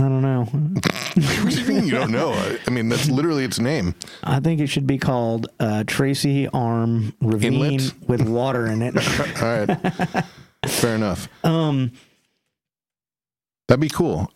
[0.00, 0.44] I don't know.
[0.44, 2.32] what do you mean you don't know?
[2.32, 3.94] I- I mean, that's literally its name.
[4.22, 7.92] I think it should be called uh, Tracy Arm Ravine Inlet?
[8.08, 8.94] with water in it.
[9.42, 10.24] All right.
[10.66, 11.28] Fair enough.
[11.44, 11.92] um,
[13.68, 14.30] That'd be cool.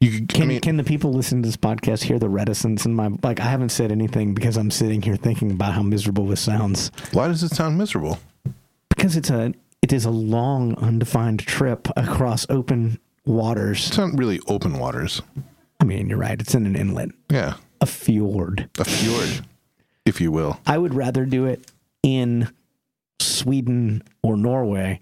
[0.00, 2.86] You could, can I mean, can the people listening to this podcast hear the reticence
[2.86, 3.38] in my like?
[3.40, 6.90] I haven't said anything because I'm sitting here thinking about how miserable this sounds.
[7.12, 8.18] why does it sound miserable?
[8.88, 13.88] Because it's a it is a long undefined trip across open waters.
[13.88, 15.22] It's not really open waters.
[15.80, 16.40] I mean, you're right.
[16.40, 17.54] It's in an inlet, Yeah.
[17.80, 18.68] a fjord.
[18.78, 19.44] A fjord,
[20.04, 20.60] if you will.
[20.66, 21.70] I would rather do it
[22.02, 22.48] in
[23.20, 25.00] Sweden or Norway,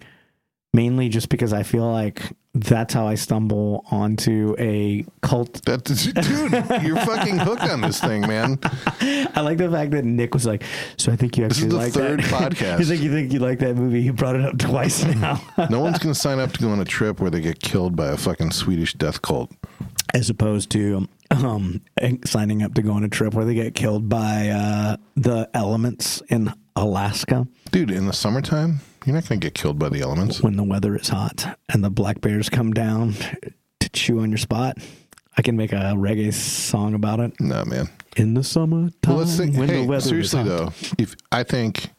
[0.73, 2.21] mainly just because I feel like
[2.63, 5.61] that's how I stumble onto a cult.
[5.65, 6.51] That's dude,
[6.83, 8.59] you're fucking hooked on this thing, man.
[9.01, 10.63] I like the fact that Nick was like,
[10.97, 12.77] "So I think you is actually the like third that." podcast.
[12.79, 15.79] He's like, "You think you like that movie?" He brought it up twice now, No
[15.79, 18.17] one's gonna sign up to go on a trip where they get killed by a
[18.17, 19.51] fucking Swedish death cult.
[20.13, 21.81] as opposed to um,
[22.25, 26.21] signing up to go on a trip where they get killed by uh, the elements
[26.29, 30.41] in Alaska Dude, in the summertime, you're not gonna get killed by the elements.
[30.41, 33.13] when the weather is hot and the black bears come down
[33.79, 34.77] to chew on your spot.
[35.37, 37.39] I can make a reggae song about it.
[37.39, 37.87] No, man.
[38.17, 39.55] In the summertime, Well, let's think.
[39.55, 40.57] when the weather seriously is hot.
[40.57, 41.89] though, if I think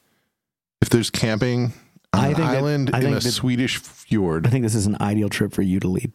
[0.83, 1.73] if there's camping
[2.13, 4.75] on I an that- island I in think a that- Swedish fjord, I think this
[4.75, 6.13] is an ideal trip for you to lead.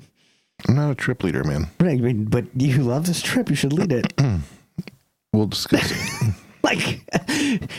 [0.67, 1.67] I'm not a trip leader, man.
[1.79, 3.49] Right, but you love this trip.
[3.49, 4.13] You should lead it.
[5.33, 6.33] We'll discuss it.
[6.63, 7.01] like,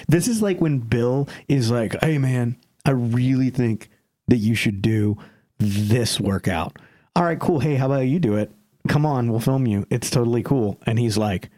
[0.09, 3.91] this is like when Bill is like, "Hey, man, I really think
[4.29, 5.19] that you should do
[5.59, 6.79] this workout."
[7.15, 7.61] All right, cool.
[7.61, 8.51] Hey, how about you do it?
[8.89, 9.87] Come on, we'll film you.
[9.91, 10.79] It's totally cool.
[10.87, 11.51] And he's like,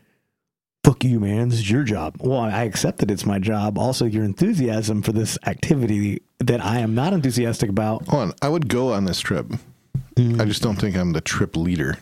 [0.84, 1.50] "Fuck you, man.
[1.50, 3.78] This is your job." Well, I accept that it's my job.
[3.78, 8.08] Also, your enthusiasm for this activity that I am not enthusiastic about.
[8.08, 9.52] Hold on, I would go on this trip.
[10.16, 10.40] Mm.
[10.40, 11.98] I just don't think I'm the trip leader.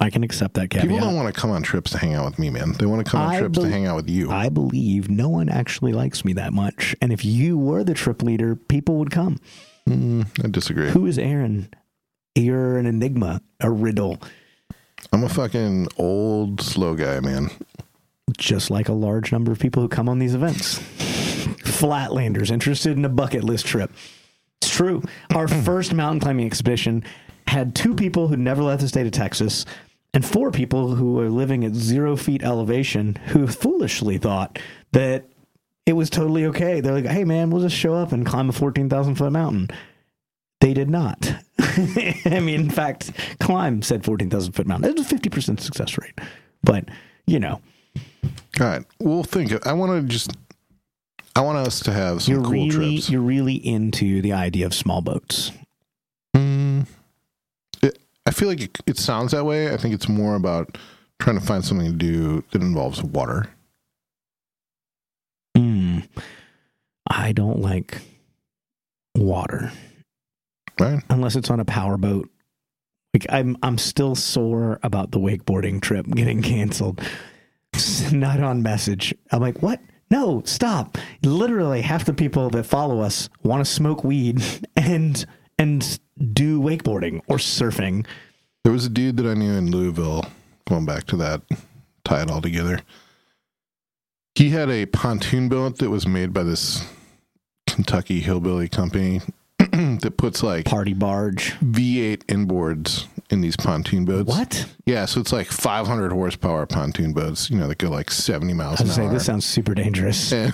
[0.00, 0.88] I can accept that caveat.
[0.88, 2.72] People don't want to come on trips to hang out with me, man.
[2.72, 4.30] They want to come on I trips bel- to hang out with you.
[4.30, 6.94] I believe no one actually likes me that much.
[7.00, 9.40] And if you were the trip leader, people would come.
[9.88, 10.90] Mm, I disagree.
[10.90, 11.72] Who is Aaron?
[12.34, 14.20] You're an enigma, a riddle,
[15.12, 17.50] I'm a fucking old, slow guy, man.
[18.36, 20.78] just like a large number of people who come on these events.
[21.64, 23.90] Flatlanders interested in a bucket list trip.
[24.60, 25.02] It's true.
[25.34, 27.04] Our first mountain climbing expedition
[27.48, 29.64] had two people who never left the state of Texas
[30.14, 34.58] and four people who were living at zero feet elevation who foolishly thought
[34.92, 35.24] that
[35.86, 36.80] it was totally okay.
[36.80, 39.68] They're like, hey, man, we'll just show up and climb a 14,000 foot mountain.
[40.60, 41.34] They did not.
[41.58, 44.90] I mean, in fact, climb said 14,000 foot mountain.
[44.90, 46.18] It was a 50% success rate.
[46.62, 46.86] But,
[47.26, 47.60] you know,
[48.60, 49.66] All right, we'll think.
[49.66, 50.32] I want to just.
[51.36, 53.08] I want us to have some you're cool really trips.
[53.10, 55.52] you're really into the idea of small boats.
[58.28, 59.72] I feel like it, it sounds that way.
[59.72, 60.76] I think it's more about
[61.18, 63.46] trying to find something to do that involves water.
[65.56, 66.06] Mm.
[67.10, 68.02] I don't like
[69.16, 69.72] water
[70.78, 71.02] Right?
[71.08, 72.28] unless it's on a power boat.
[73.14, 77.00] Like I'm I'm still sore about the wakeboarding trip getting canceled.
[77.72, 79.14] It's not on message.
[79.32, 79.80] I'm like, what?
[80.10, 80.98] No, stop.
[81.22, 84.42] Literally half the people that follow us want to smoke weed
[84.76, 85.24] and
[85.58, 88.06] and do wakeboarding or surfing.
[88.64, 90.24] There was a dude that I knew in Louisville,
[90.68, 91.42] going back to that,
[92.04, 92.80] tie it all together.
[94.34, 96.84] He had a pontoon boat that was made by this
[97.66, 99.20] Kentucky hillbilly company
[99.58, 101.52] that puts like Party barge.
[101.60, 104.28] V8 inboards in these pontoon boats.
[104.28, 104.66] What?
[104.86, 108.80] Yeah, so it's like 500 horsepower pontoon boats, you know, that go like 70 miles
[108.80, 109.12] I an was say hour.
[109.12, 110.32] this sounds super dangerous.
[110.32, 110.52] And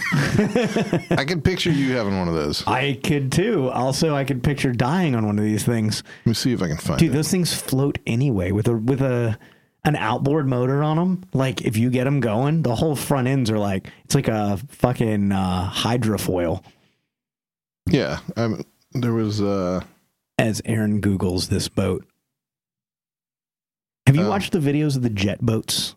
[1.20, 2.66] I can picture you having one of those.
[2.66, 3.68] I could too.
[3.70, 6.02] Also, I could picture dying on one of these things.
[6.20, 7.12] Let me see if I can find Dude, it.
[7.12, 9.38] those things float anyway with a with a
[9.84, 11.24] an outboard motor on them.
[11.32, 14.56] Like if you get them going, the whole front ends are like it's like a
[14.68, 16.64] fucking uh, hydrofoil.
[17.88, 18.62] Yeah, um,
[18.92, 19.82] there was uh
[20.38, 22.04] As Aaron googles this boat,
[24.14, 24.30] have you Oh.
[24.30, 25.94] watched the videos of the jet boats?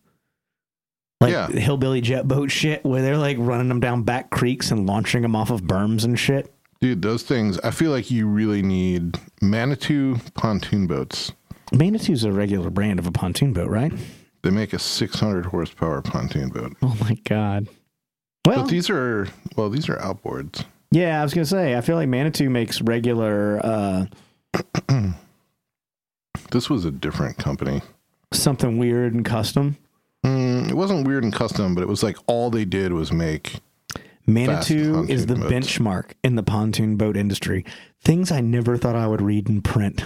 [1.21, 1.47] Like Yeah.
[1.47, 5.35] hillbilly jet boat shit, where they're like running them down back creeks and launching them
[5.35, 6.53] off of berms and shit.
[6.79, 7.59] dude, those things.
[7.63, 11.31] I feel like you really need Manitou pontoon boats.
[11.73, 13.91] Manitou's a regular brand of a pontoon boat, right?
[14.43, 16.77] They make a 600 horsepower pontoon boat.
[16.83, 17.67] Oh my god.
[18.45, 20.65] Well, But these are well, these are outboards.
[20.91, 24.05] yeah, I was gonna say, I feel like Manitou makes regular uh,
[26.51, 27.81] This was a different company.
[28.31, 29.77] Something weird and custom.
[30.25, 33.59] Mm, it wasn't weird and custom, but it was like all they did was make.
[34.25, 35.51] Manitou is the boats.
[35.51, 37.63] benchmark in the pontoon boat industry.
[38.01, 40.03] Things I never thought I would read in print.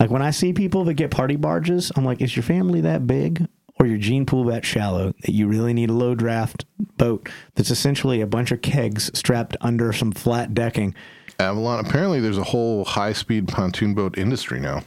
[0.00, 3.06] Like when I see people that get party barges, I'm like, is your family that
[3.06, 3.46] big
[3.78, 6.64] or your gene pool that shallow that you really need a low draft
[6.96, 10.94] boat that's essentially a bunch of kegs strapped under some flat decking?
[11.38, 11.84] Avalon.
[11.84, 14.82] Apparently, there's a whole high speed pontoon boat industry now.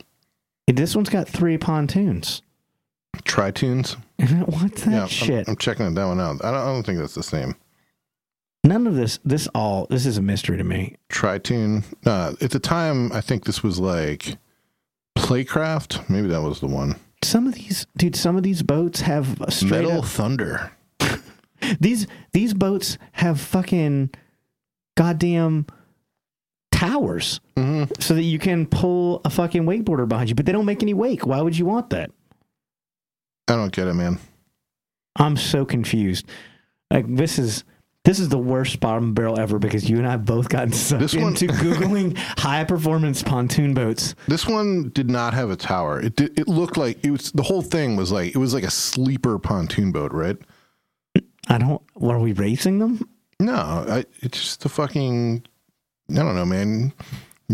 [0.68, 2.42] And this one's got three pontoons.
[3.24, 3.94] Tritoons.
[4.62, 5.48] What's that yeah, I'm- shit?
[5.48, 6.44] I'm, checking that one out.
[6.44, 7.56] I don't, I don't think that's the same.
[8.64, 10.96] None of this, this all, this is a mystery to me.
[11.10, 11.84] Tritoon.
[12.06, 14.38] Uh, at the time, I think this was like
[15.18, 16.10] Playcraft.
[16.10, 16.96] Maybe that was the one.
[17.24, 20.72] Some of these, dude, some of these boats have a straight Metal up Thunder.
[21.80, 24.12] These these boats have fucking
[24.96, 25.66] goddamn
[26.72, 27.92] towers Mm-hmm.
[28.00, 30.94] so that you can pull a fucking wakeboarder behind you, but they don't make any
[30.94, 31.26] wake.
[31.26, 32.12] Why would you want that?
[33.48, 34.20] I don't get it, man.
[35.16, 36.28] I'm so confused.
[36.92, 37.64] Like this is
[38.06, 41.02] this is the worst bottom barrel ever because you and I have both gotten sucked
[41.02, 44.16] This one- into googling high performance pontoon boats.
[44.28, 46.00] This one did not have a tower.
[46.00, 48.64] It did, it looked like it was the whole thing was like it was like
[48.64, 50.38] a sleeper pontoon boat, right?
[51.50, 51.82] I don't.
[51.96, 53.10] What are we racing them?
[53.40, 55.46] No, I, it's just the fucking.
[56.10, 56.94] I don't know, man.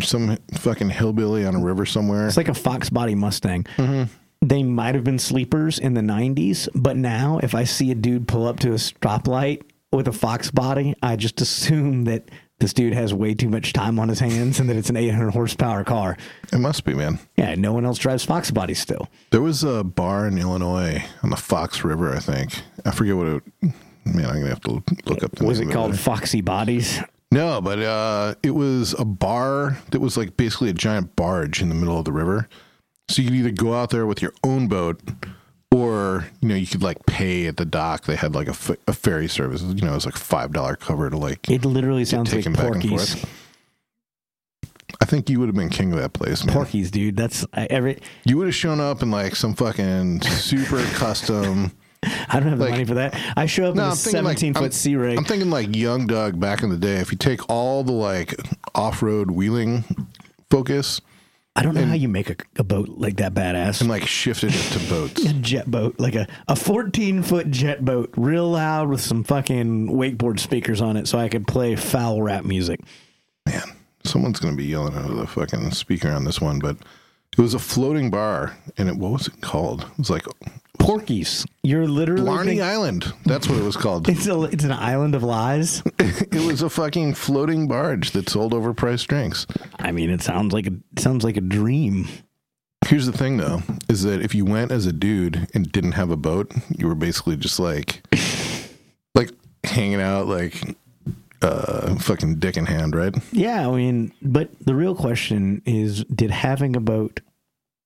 [0.01, 2.27] Some fucking hillbilly on a river somewhere.
[2.27, 3.63] It's like a Fox body Mustang.
[3.77, 4.11] Mm-hmm.
[4.43, 8.27] They might have been sleepers in the 90s, but now if I see a dude
[8.27, 9.61] pull up to a stoplight
[9.93, 12.29] with a Fox body, I just assume that
[12.59, 15.31] this dude has way too much time on his hands and that it's an 800
[15.31, 16.17] horsepower car.
[16.51, 17.19] It must be, man.
[17.37, 19.07] Yeah, no one else drives Fox bodies still.
[19.31, 22.53] There was a bar in Illinois on the Fox River, I think.
[22.85, 23.43] I forget what it.
[23.61, 25.31] Man, I'm gonna have to look up.
[25.35, 26.99] The Was it called Foxy Bodies?
[27.31, 31.69] No, but uh, it was a bar that was like basically a giant barge in
[31.69, 32.49] the middle of the river.
[33.13, 34.99] So you could either go out there with your own boat,
[35.71, 38.05] or you know you could like pay at the dock.
[38.05, 39.61] They had like a, f- a ferry service.
[39.61, 42.53] You know, it was like five dollar cover to like It literally sounds like taken
[42.53, 43.23] back and Porky's.
[45.01, 46.53] I think you would have been king of that place, man.
[46.55, 47.17] Porky's, dude.
[47.17, 47.99] That's I, every.
[48.25, 51.71] You would have shown up in like some fucking super custom.
[52.03, 53.15] I don't have the money for that.
[53.37, 55.15] I show up No, in a I'm thinking like- 17 foot Sea Ray.
[55.15, 56.95] I'm thinking like young Doug back in the day.
[56.95, 58.35] If you take all the like
[58.75, 59.83] off road wheeling
[60.49, 60.99] focus
[61.55, 63.81] I don't know how you make a, a boat like that badass.
[63.81, 65.23] and like shifted it to boats.
[65.29, 69.87] a jet boat, like a, a 14 foot jet boat, real loud with some fucking
[69.89, 72.79] wakeboard speakers on it so I could play foul rap music.
[73.45, 73.61] Man,
[74.03, 76.77] someone's gonna be yelling out of the fucking speaker on this one, but
[77.37, 79.81] it was a floating bar, and it what was it called?
[79.81, 80.25] It was like
[80.83, 81.45] Porky's.
[81.63, 82.23] You're literally.
[82.23, 83.13] Blarney think- Island.
[83.25, 84.09] That's what it was called.
[84.09, 85.81] it's, a, it's an island of lies.
[85.99, 89.47] it was a fucking floating barge that sold overpriced drinks.
[89.79, 92.07] I mean, it sounds like a it sounds like a dream.
[92.85, 96.11] Here's the thing, though, is that if you went as a dude and didn't have
[96.11, 98.05] a boat, you were basically just like,
[99.15, 99.31] like
[99.63, 100.75] hanging out, like,
[101.41, 103.15] uh, fucking dick in hand, right?
[103.31, 107.21] Yeah, I mean, but the real question is did having a boat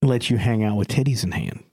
[0.01, 1.63] let you hang out with titties in hand?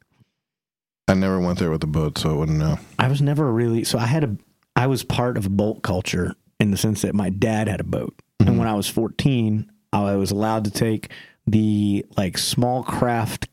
[1.06, 2.78] I never went there with a boat, so I wouldn't know.
[2.98, 4.36] I was never really so I had a
[4.76, 7.84] I was part of a boat culture in the sense that my dad had a
[7.84, 8.14] boat.
[8.40, 8.58] And mm-hmm.
[8.58, 11.10] when I was 14, I was allowed to take
[11.46, 13.48] the like small craft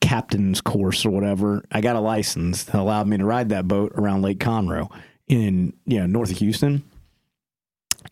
[0.00, 1.64] captain's course or whatever.
[1.70, 4.90] I got a license that allowed me to ride that boat around Lake Conroe
[5.28, 6.82] in you know north of Houston.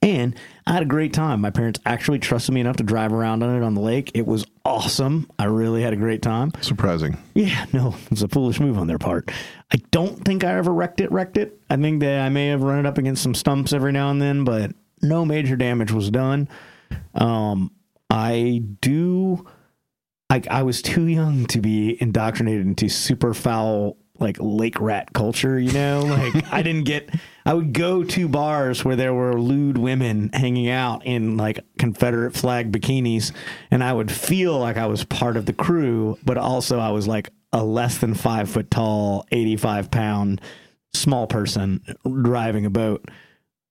[0.02, 1.40] And I had a great time.
[1.40, 4.10] My parents actually trusted me enough to drive around on it on the lake.
[4.14, 5.28] It was awesome.
[5.38, 6.52] I really had a great time.
[6.60, 7.18] Surprising.
[7.34, 9.30] Yeah, no, it was a foolish move on their part.
[9.72, 11.60] I don't think I ever wrecked it, wrecked it.
[11.68, 14.20] I think that I may have run it up against some stumps every now and
[14.20, 14.72] then, but
[15.02, 16.48] no major damage was done.
[17.14, 17.70] Um,
[18.08, 19.46] I do,
[20.28, 25.58] I, I was too young to be indoctrinated into super foul, like lake rat culture,
[25.58, 26.00] you know?
[26.00, 27.10] Like, I didn't get,
[27.44, 32.34] I would go to bars where there were lewd women hanging out in like Confederate
[32.34, 33.32] flag bikinis,
[33.70, 37.08] and I would feel like I was part of the crew, but also I was
[37.08, 40.40] like a less than five foot tall, 85 pound
[40.92, 41.82] small person
[42.22, 43.08] driving a boat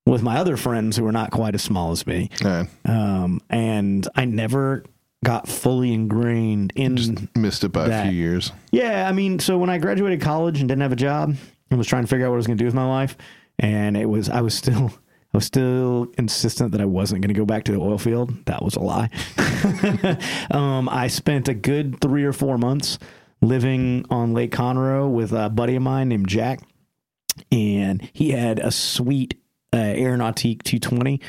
[0.06, 2.30] with my other friends who were not quite as small as me.
[2.84, 4.84] Um, and I never
[5.24, 8.52] got fully ingrained in missed it by a few years.
[8.70, 11.34] yeah, I mean, so when I graduated college and didn't have a job
[11.70, 13.16] and was trying to figure out what I was going to do with my life,
[13.58, 14.92] and it was I was still
[15.32, 18.34] I was still insistent that I wasn't going to go back to the oil field.
[18.46, 19.10] That was a lie.
[20.50, 22.98] um, I spent a good three or four months
[23.40, 26.60] living on Lake Conroe with a buddy of mine named Jack,
[27.52, 29.34] and he had a sweet
[29.72, 31.20] uh, Air Nautique 220.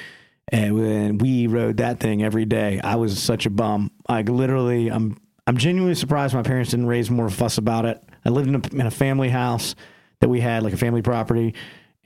[0.52, 3.90] And we rode that thing every day, I was such a bum.
[4.10, 8.04] Like literally, I'm, I'm genuinely surprised my parents didn't raise more fuss about it.
[8.26, 9.76] I lived in a, in a family house
[10.20, 11.56] that we had, like a family property,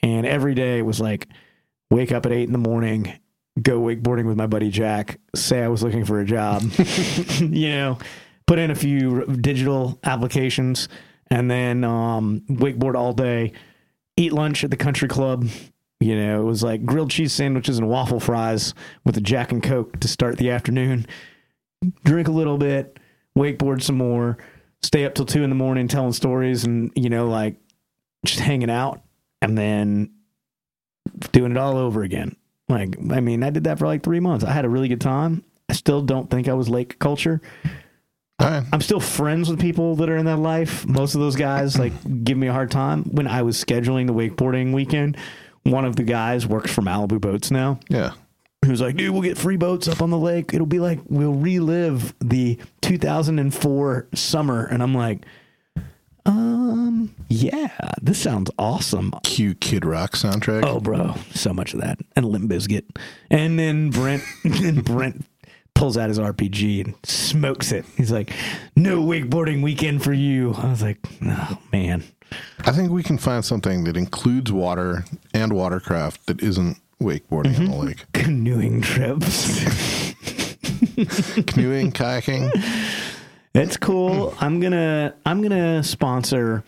[0.01, 1.27] and every day it was like
[1.89, 3.13] wake up at eight in the morning,
[3.61, 6.61] go wakeboarding with my buddy Jack, say I was looking for a job,
[7.39, 7.97] you know,
[8.47, 10.87] put in a few digital applications,
[11.27, 13.53] and then um, wakeboard all day,
[14.17, 15.47] eat lunch at the country club.
[15.99, 18.73] You know, it was like grilled cheese sandwiches and waffle fries
[19.05, 21.05] with a Jack and Coke to start the afternoon.
[22.03, 22.99] Drink a little bit,
[23.37, 24.37] wakeboard some more,
[24.83, 27.55] stay up till two in the morning telling stories and, you know, like
[28.25, 29.01] just hanging out
[29.41, 30.11] and then
[31.31, 32.35] doing it all over again.
[32.67, 34.43] Like, I mean, I did that for like three months.
[34.43, 35.43] I had a really good time.
[35.69, 37.41] I still don't think I was lake culture.
[38.41, 38.63] Right.
[38.73, 40.85] I'm still friends with people that are in that life.
[40.85, 41.93] Most of those guys like
[42.23, 43.03] give me a hard time.
[43.05, 45.17] When I was scheduling the wakeboarding weekend,
[45.65, 47.79] one of the guys works for Malibu Boats now.
[47.89, 48.13] Yeah.
[48.63, 50.53] He was like, dude, we'll get free boats up on the lake.
[50.53, 54.65] It'll be like we'll relive the 2004 summer.
[54.65, 55.19] And I'm like,
[56.25, 59.13] um, yeah, this sounds awesome.
[59.23, 60.65] Cute Kid Rock soundtrack.
[60.65, 62.85] Oh, bro, so much of that, and Limp Bizkit,
[63.29, 65.25] and then Brent, and Brent
[65.75, 67.85] pulls out his RPG and smokes it.
[67.95, 68.33] He's like,
[68.75, 72.03] "No wakeboarding weekend for you." I was like, "Oh man."
[72.59, 77.65] I think we can find something that includes water and watercraft that isn't wakeboarding on
[77.65, 78.05] the lake.
[78.13, 79.47] Canoeing trips.
[81.47, 82.51] Canoeing, kayaking.
[83.53, 84.33] It's cool.
[84.39, 86.63] I'm gonna I'm gonna sponsor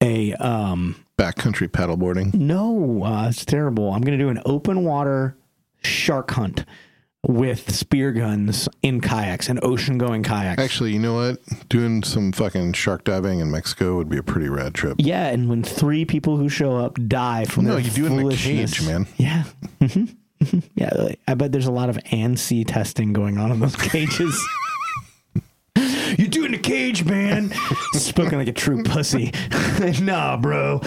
[0.00, 2.34] a um backcountry paddleboarding.
[2.34, 3.92] no, uh, it's terrible.
[3.92, 5.36] I'm gonna do an open water
[5.82, 6.64] shark hunt
[7.28, 10.62] with spear guns in kayaks and ocean going kayaks.
[10.62, 11.68] Actually, you know what?
[11.68, 14.96] Doing some fucking shark diving in Mexico would be a pretty rad trip.
[14.98, 18.30] Yeah, and when three people who show up die from No, you do it in
[18.30, 19.06] a cage, man.
[19.16, 19.44] Yeah,
[19.80, 20.04] hmm
[20.74, 20.90] yeah.
[20.94, 24.38] like, I bet there's a lot of ANSI testing going on in those cages.
[26.18, 27.50] you do it in a cage, man.
[27.92, 29.32] Spoken like a true pussy.
[30.02, 30.80] nah, bro.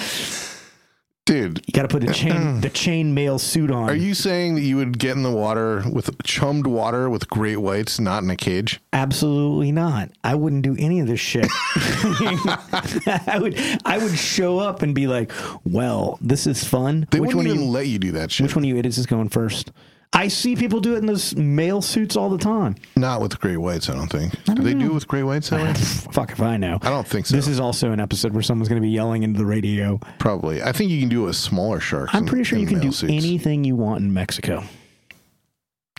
[1.28, 3.90] Dude, You got to put the chain the chain mail suit on.
[3.90, 7.58] are you saying that you would get in the water with chummed water with great
[7.58, 8.80] whites, not in a cage?
[8.94, 10.10] Absolutely not.
[10.24, 11.48] I wouldn't do any of this shit.
[11.76, 15.32] I would I would show up and be like,
[15.66, 18.32] "Well, this is fun." They Which wouldn't one of even you let you do that
[18.32, 18.46] shit.
[18.46, 19.72] Which one of you idiots is going first?
[20.14, 22.76] I see people do it in those mail suits all the time.
[22.96, 24.34] Not with gray whites, I don't think.
[24.46, 25.50] do they do it with gray whites?
[25.50, 25.74] That way?
[26.12, 26.80] Fuck if I know.
[26.82, 27.36] I don't think so.
[27.36, 30.00] This is also an episode where someone's going to be yelling into the radio.
[30.18, 30.64] Probably.
[30.64, 32.16] I think you can do it with smaller sharks.
[32.16, 33.12] I'm in- pretty sure you can do suits.
[33.14, 34.64] anything you want in Mexico.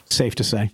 [0.07, 0.71] Safe to say.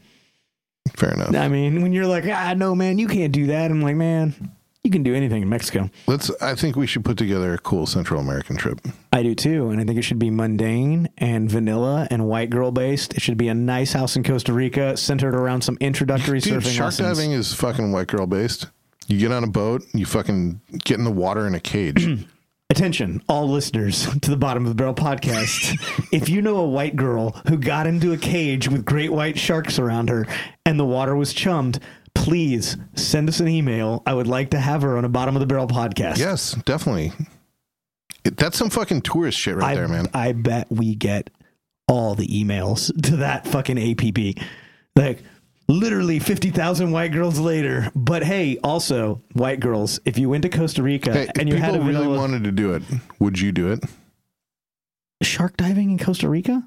[0.96, 1.34] Fair enough.
[1.34, 3.70] I mean, when you're like, ah, no, man, you can't do that.
[3.70, 4.52] I'm like, man,
[4.84, 5.90] you can do anything in Mexico.
[6.06, 6.30] Let's.
[6.42, 8.80] I think we should put together a cool Central American trip.
[9.12, 12.70] I do too, and I think it should be mundane and vanilla and white girl
[12.70, 13.14] based.
[13.14, 16.76] It should be a nice house in Costa Rica centered around some introductory Dude, surfing
[16.76, 17.18] shark lessons.
[17.18, 18.66] diving is fucking white girl based.
[19.06, 22.06] You get on a boat, you fucking get in the water in a cage.
[22.70, 25.78] Attention, all listeners to the Bottom of the Barrel podcast.
[26.12, 29.78] if you know a white girl who got into a cage with great white sharks
[29.78, 30.26] around her
[30.64, 31.78] and the water was chummed,
[32.14, 34.02] please send us an email.
[34.06, 36.18] I would like to have her on a Bottom of the Barrel podcast.
[36.18, 37.12] yes, definitely.
[38.24, 40.06] That's some fucking tourist shit right I, there, man.
[40.14, 41.30] I bet we get
[41.86, 44.42] all the emails to that fucking APP.
[44.96, 45.22] Like,
[45.68, 47.90] literally 50,000 white girls later.
[47.94, 51.74] But hey, also, white girls, if you went to Costa Rica Hey, and you had
[51.74, 52.82] a really vanilla wanted to do it,
[53.18, 53.84] would you do it?
[55.22, 56.62] shark diving in Costa Rica?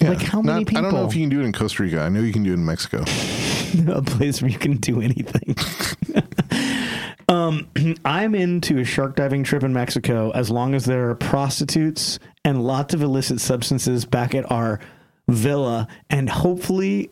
[0.00, 2.00] Like, how many people I don't know if you can do it in Costa Rica.
[2.00, 3.04] I know you can do it in Mexico.
[3.88, 5.56] a place where you can do anything.
[7.28, 7.68] um,
[8.04, 12.64] I'm into a shark diving trip in Mexico as long as there are prostitutes and
[12.64, 14.80] lots of illicit substances back at our
[15.28, 17.10] villa, and hopefully.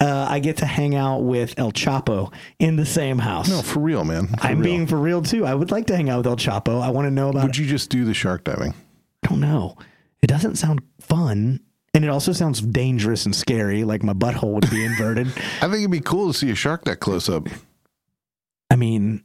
[0.00, 3.48] Uh, I get to hang out with El Chapo in the same house.
[3.48, 4.26] No, for real, man.
[4.26, 4.64] For I'm real.
[4.64, 5.46] being for real too.
[5.46, 6.82] I would like to hang out with El Chapo.
[6.82, 7.44] I want to know about.
[7.44, 8.74] Would you just do the shark diving?
[9.22, 9.78] I don't know.
[10.20, 11.60] It doesn't sound fun,
[11.94, 13.84] and it also sounds dangerous and scary.
[13.84, 15.28] Like my butthole would be inverted.
[15.60, 17.48] I think it'd be cool to see a shark that close up.
[18.70, 19.22] I mean,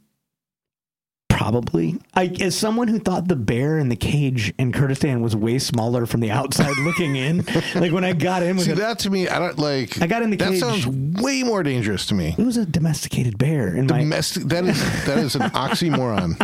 [1.28, 1.98] probably.
[2.14, 6.06] I, as someone who thought the bear in the cage in Kurdistan was way smaller
[6.06, 7.44] from the outside looking in,
[7.74, 10.00] like when I got in with See it, that to me, I don't like.
[10.00, 10.60] I got in the that cage.
[10.60, 10.86] That sounds
[11.22, 12.34] way more dangerous to me.
[12.38, 14.00] it was a domesticated bear in my.
[14.00, 14.44] Domestic.
[14.44, 16.36] That is that is an oxymoron.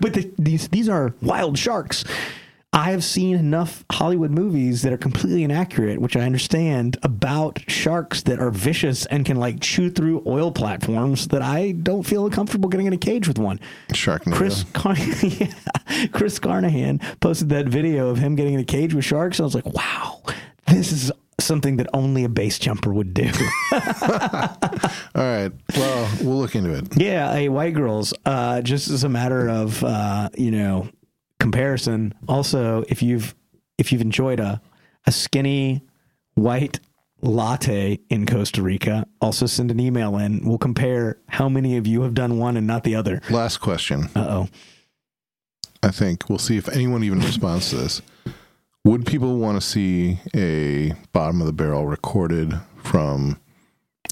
[0.00, 2.04] But the, these these are wild sharks.
[2.74, 8.22] I have seen enough Hollywood movies that are completely inaccurate, which I understand about sharks
[8.22, 12.68] that are vicious and can like chew through oil platforms that I don't feel comfortable
[12.68, 13.60] getting in a cage with one.
[13.90, 14.34] Sharknado.
[14.34, 15.54] Chris Car- yeah.
[16.12, 19.38] Chris Carnahan posted that video of him getting in a cage with sharks.
[19.38, 20.20] And I was like, wow,
[20.66, 23.30] this is something that only a base jumper would do.
[23.72, 23.78] All
[25.14, 25.52] right.
[25.76, 26.96] Well, we'll look into it.
[26.96, 30.88] yeah, hey, white girls, uh, just as a matter of uh, you know
[31.44, 32.14] comparison.
[32.26, 33.34] Also, if you've
[33.76, 34.62] if you've enjoyed a
[35.06, 35.82] a skinny
[36.36, 36.80] white
[37.20, 40.40] latte in Costa Rica, also send an email in.
[40.48, 43.20] We'll compare how many of you have done one and not the other.
[43.28, 44.08] Last question.
[44.16, 44.48] Uh oh.
[45.82, 48.00] I think we'll see if anyone even responds to this.
[48.84, 53.38] Would people want to see a bottom of the barrel recorded from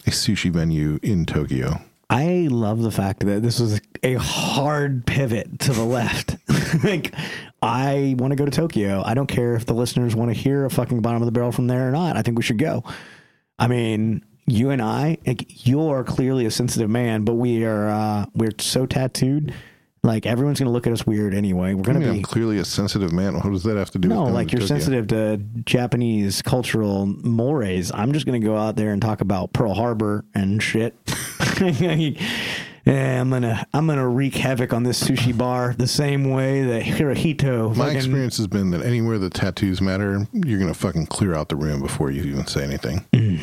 [0.06, 1.80] a sushi venue in Tokyo?
[2.10, 6.36] I love the fact that this was a hard pivot to the left.
[6.84, 7.14] like,
[7.60, 9.02] I want to go to Tokyo.
[9.04, 11.52] I don't care if the listeners want to hear a fucking bottom of the barrel
[11.52, 12.16] from there or not.
[12.16, 12.82] I think we should go.
[13.58, 18.26] I mean, you and I, like, you're clearly a sensitive man, but we are, uh,
[18.34, 19.54] we're so tattooed.
[20.04, 21.74] Like, everyone's going to look at us weird anyway.
[21.74, 22.22] We're I going mean, to I'm be.
[22.24, 23.34] clearly a sensitive man.
[23.34, 24.76] What does that have to do No, with like you're Tokyo?
[24.78, 27.92] sensitive to Japanese cultural mores.
[27.94, 30.96] I'm just going to go out there and talk about Pearl Harbor and shit.
[32.84, 36.82] yeah, I'm gonna I'm gonna wreak havoc on this sushi bar the same way that
[36.82, 37.70] Hirohito.
[37.76, 41.48] My fucking- experience has been that anywhere the tattoos matter, you're to fucking clear out
[41.48, 43.04] the room before you even say anything.
[43.12, 43.40] Mm.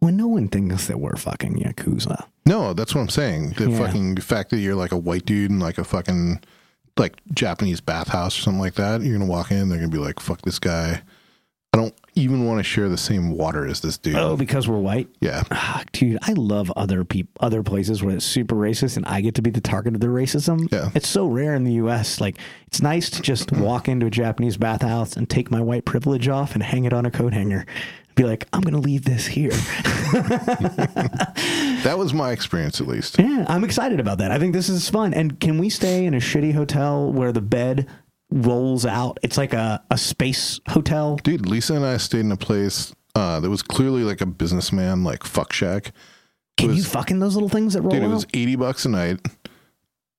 [0.00, 2.24] Well, no one thinks that we're fucking yakuza.
[2.46, 3.54] No, that's what I'm saying.
[3.56, 3.78] The Yeah.
[3.78, 6.40] fucking fact that you're like a white dude in like a fucking
[6.96, 10.18] like Japanese bathhouse or something like that, you're gonna walk in, they're gonna be like,
[10.20, 11.02] "Fuck this guy."
[11.72, 14.16] I don't even want to share the same water as this dude.
[14.16, 15.08] Oh, because we're white.
[15.20, 19.20] Yeah, Ah, dude, I love other people, other places where it's super racist, and I
[19.20, 20.70] get to be the target of their racism.
[20.72, 20.90] Yeah.
[20.94, 22.20] it's so rare in the U.S.
[22.20, 26.28] Like, it's nice to just walk into a Japanese bathhouse and take my white privilege
[26.28, 27.64] off and hang it on a coat hanger.
[28.14, 29.50] Be like, I'm gonna leave this here.
[31.84, 33.18] that was my experience at least.
[33.18, 34.30] yeah, I'm excited about that.
[34.30, 35.14] I think this is fun.
[35.14, 37.86] And can we stay in a shitty hotel where the bed
[38.30, 39.18] rolls out?
[39.22, 41.16] It's like a, a space hotel.
[41.16, 45.04] Dude, Lisa and I stayed in a place uh, that was clearly like a businessman,
[45.04, 45.92] like fuck shack.
[46.56, 48.10] Can you was- fuck in those little things that roll Dude, it out?
[48.12, 49.20] was eighty bucks a night,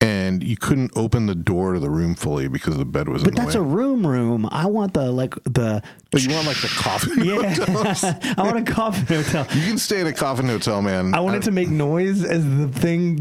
[0.00, 3.30] and you couldn't open the door to the room fully because the bed was but
[3.30, 4.48] in the that's a room room.
[4.50, 7.24] I want the like the but you want like the coffin?
[7.24, 8.34] yeah.
[8.38, 9.46] I want a coffin hotel.
[9.54, 11.14] You can stay in a coffin hotel, man.
[11.14, 13.20] I want it to make noise as the thing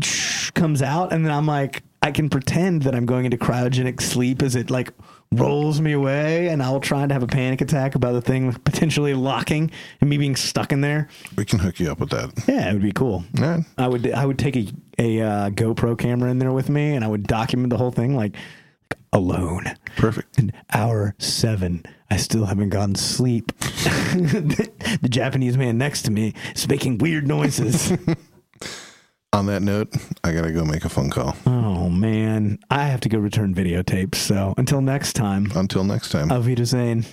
[0.53, 4.41] comes out, and then I'm like, I can pretend that I'm going into cryogenic sleep
[4.41, 4.93] as it like
[5.32, 9.13] rolls me away, and I'll try to have a panic attack about the thing potentially
[9.13, 9.71] locking
[10.01, 11.07] and me being stuck in there.
[11.36, 12.32] we can hook you up with that.
[12.47, 13.23] Yeah, it would be cool.
[13.36, 13.63] Right.
[13.77, 14.67] I would I would take a
[14.97, 18.15] a uh, GoPro camera in there with me, and I would document the whole thing
[18.15, 18.36] like
[19.13, 19.65] alone.
[19.95, 20.39] Perfect.
[20.39, 23.55] In hour seven, I still haven't gotten sleep.
[23.59, 27.93] the Japanese man next to me is making weird noises.
[29.32, 31.36] On that note, I gotta go make a phone call.
[31.45, 34.15] oh man, I have to go return videotapes.
[34.15, 36.32] So until next time, Until next time.
[36.32, 37.05] Auf Wiedersehen.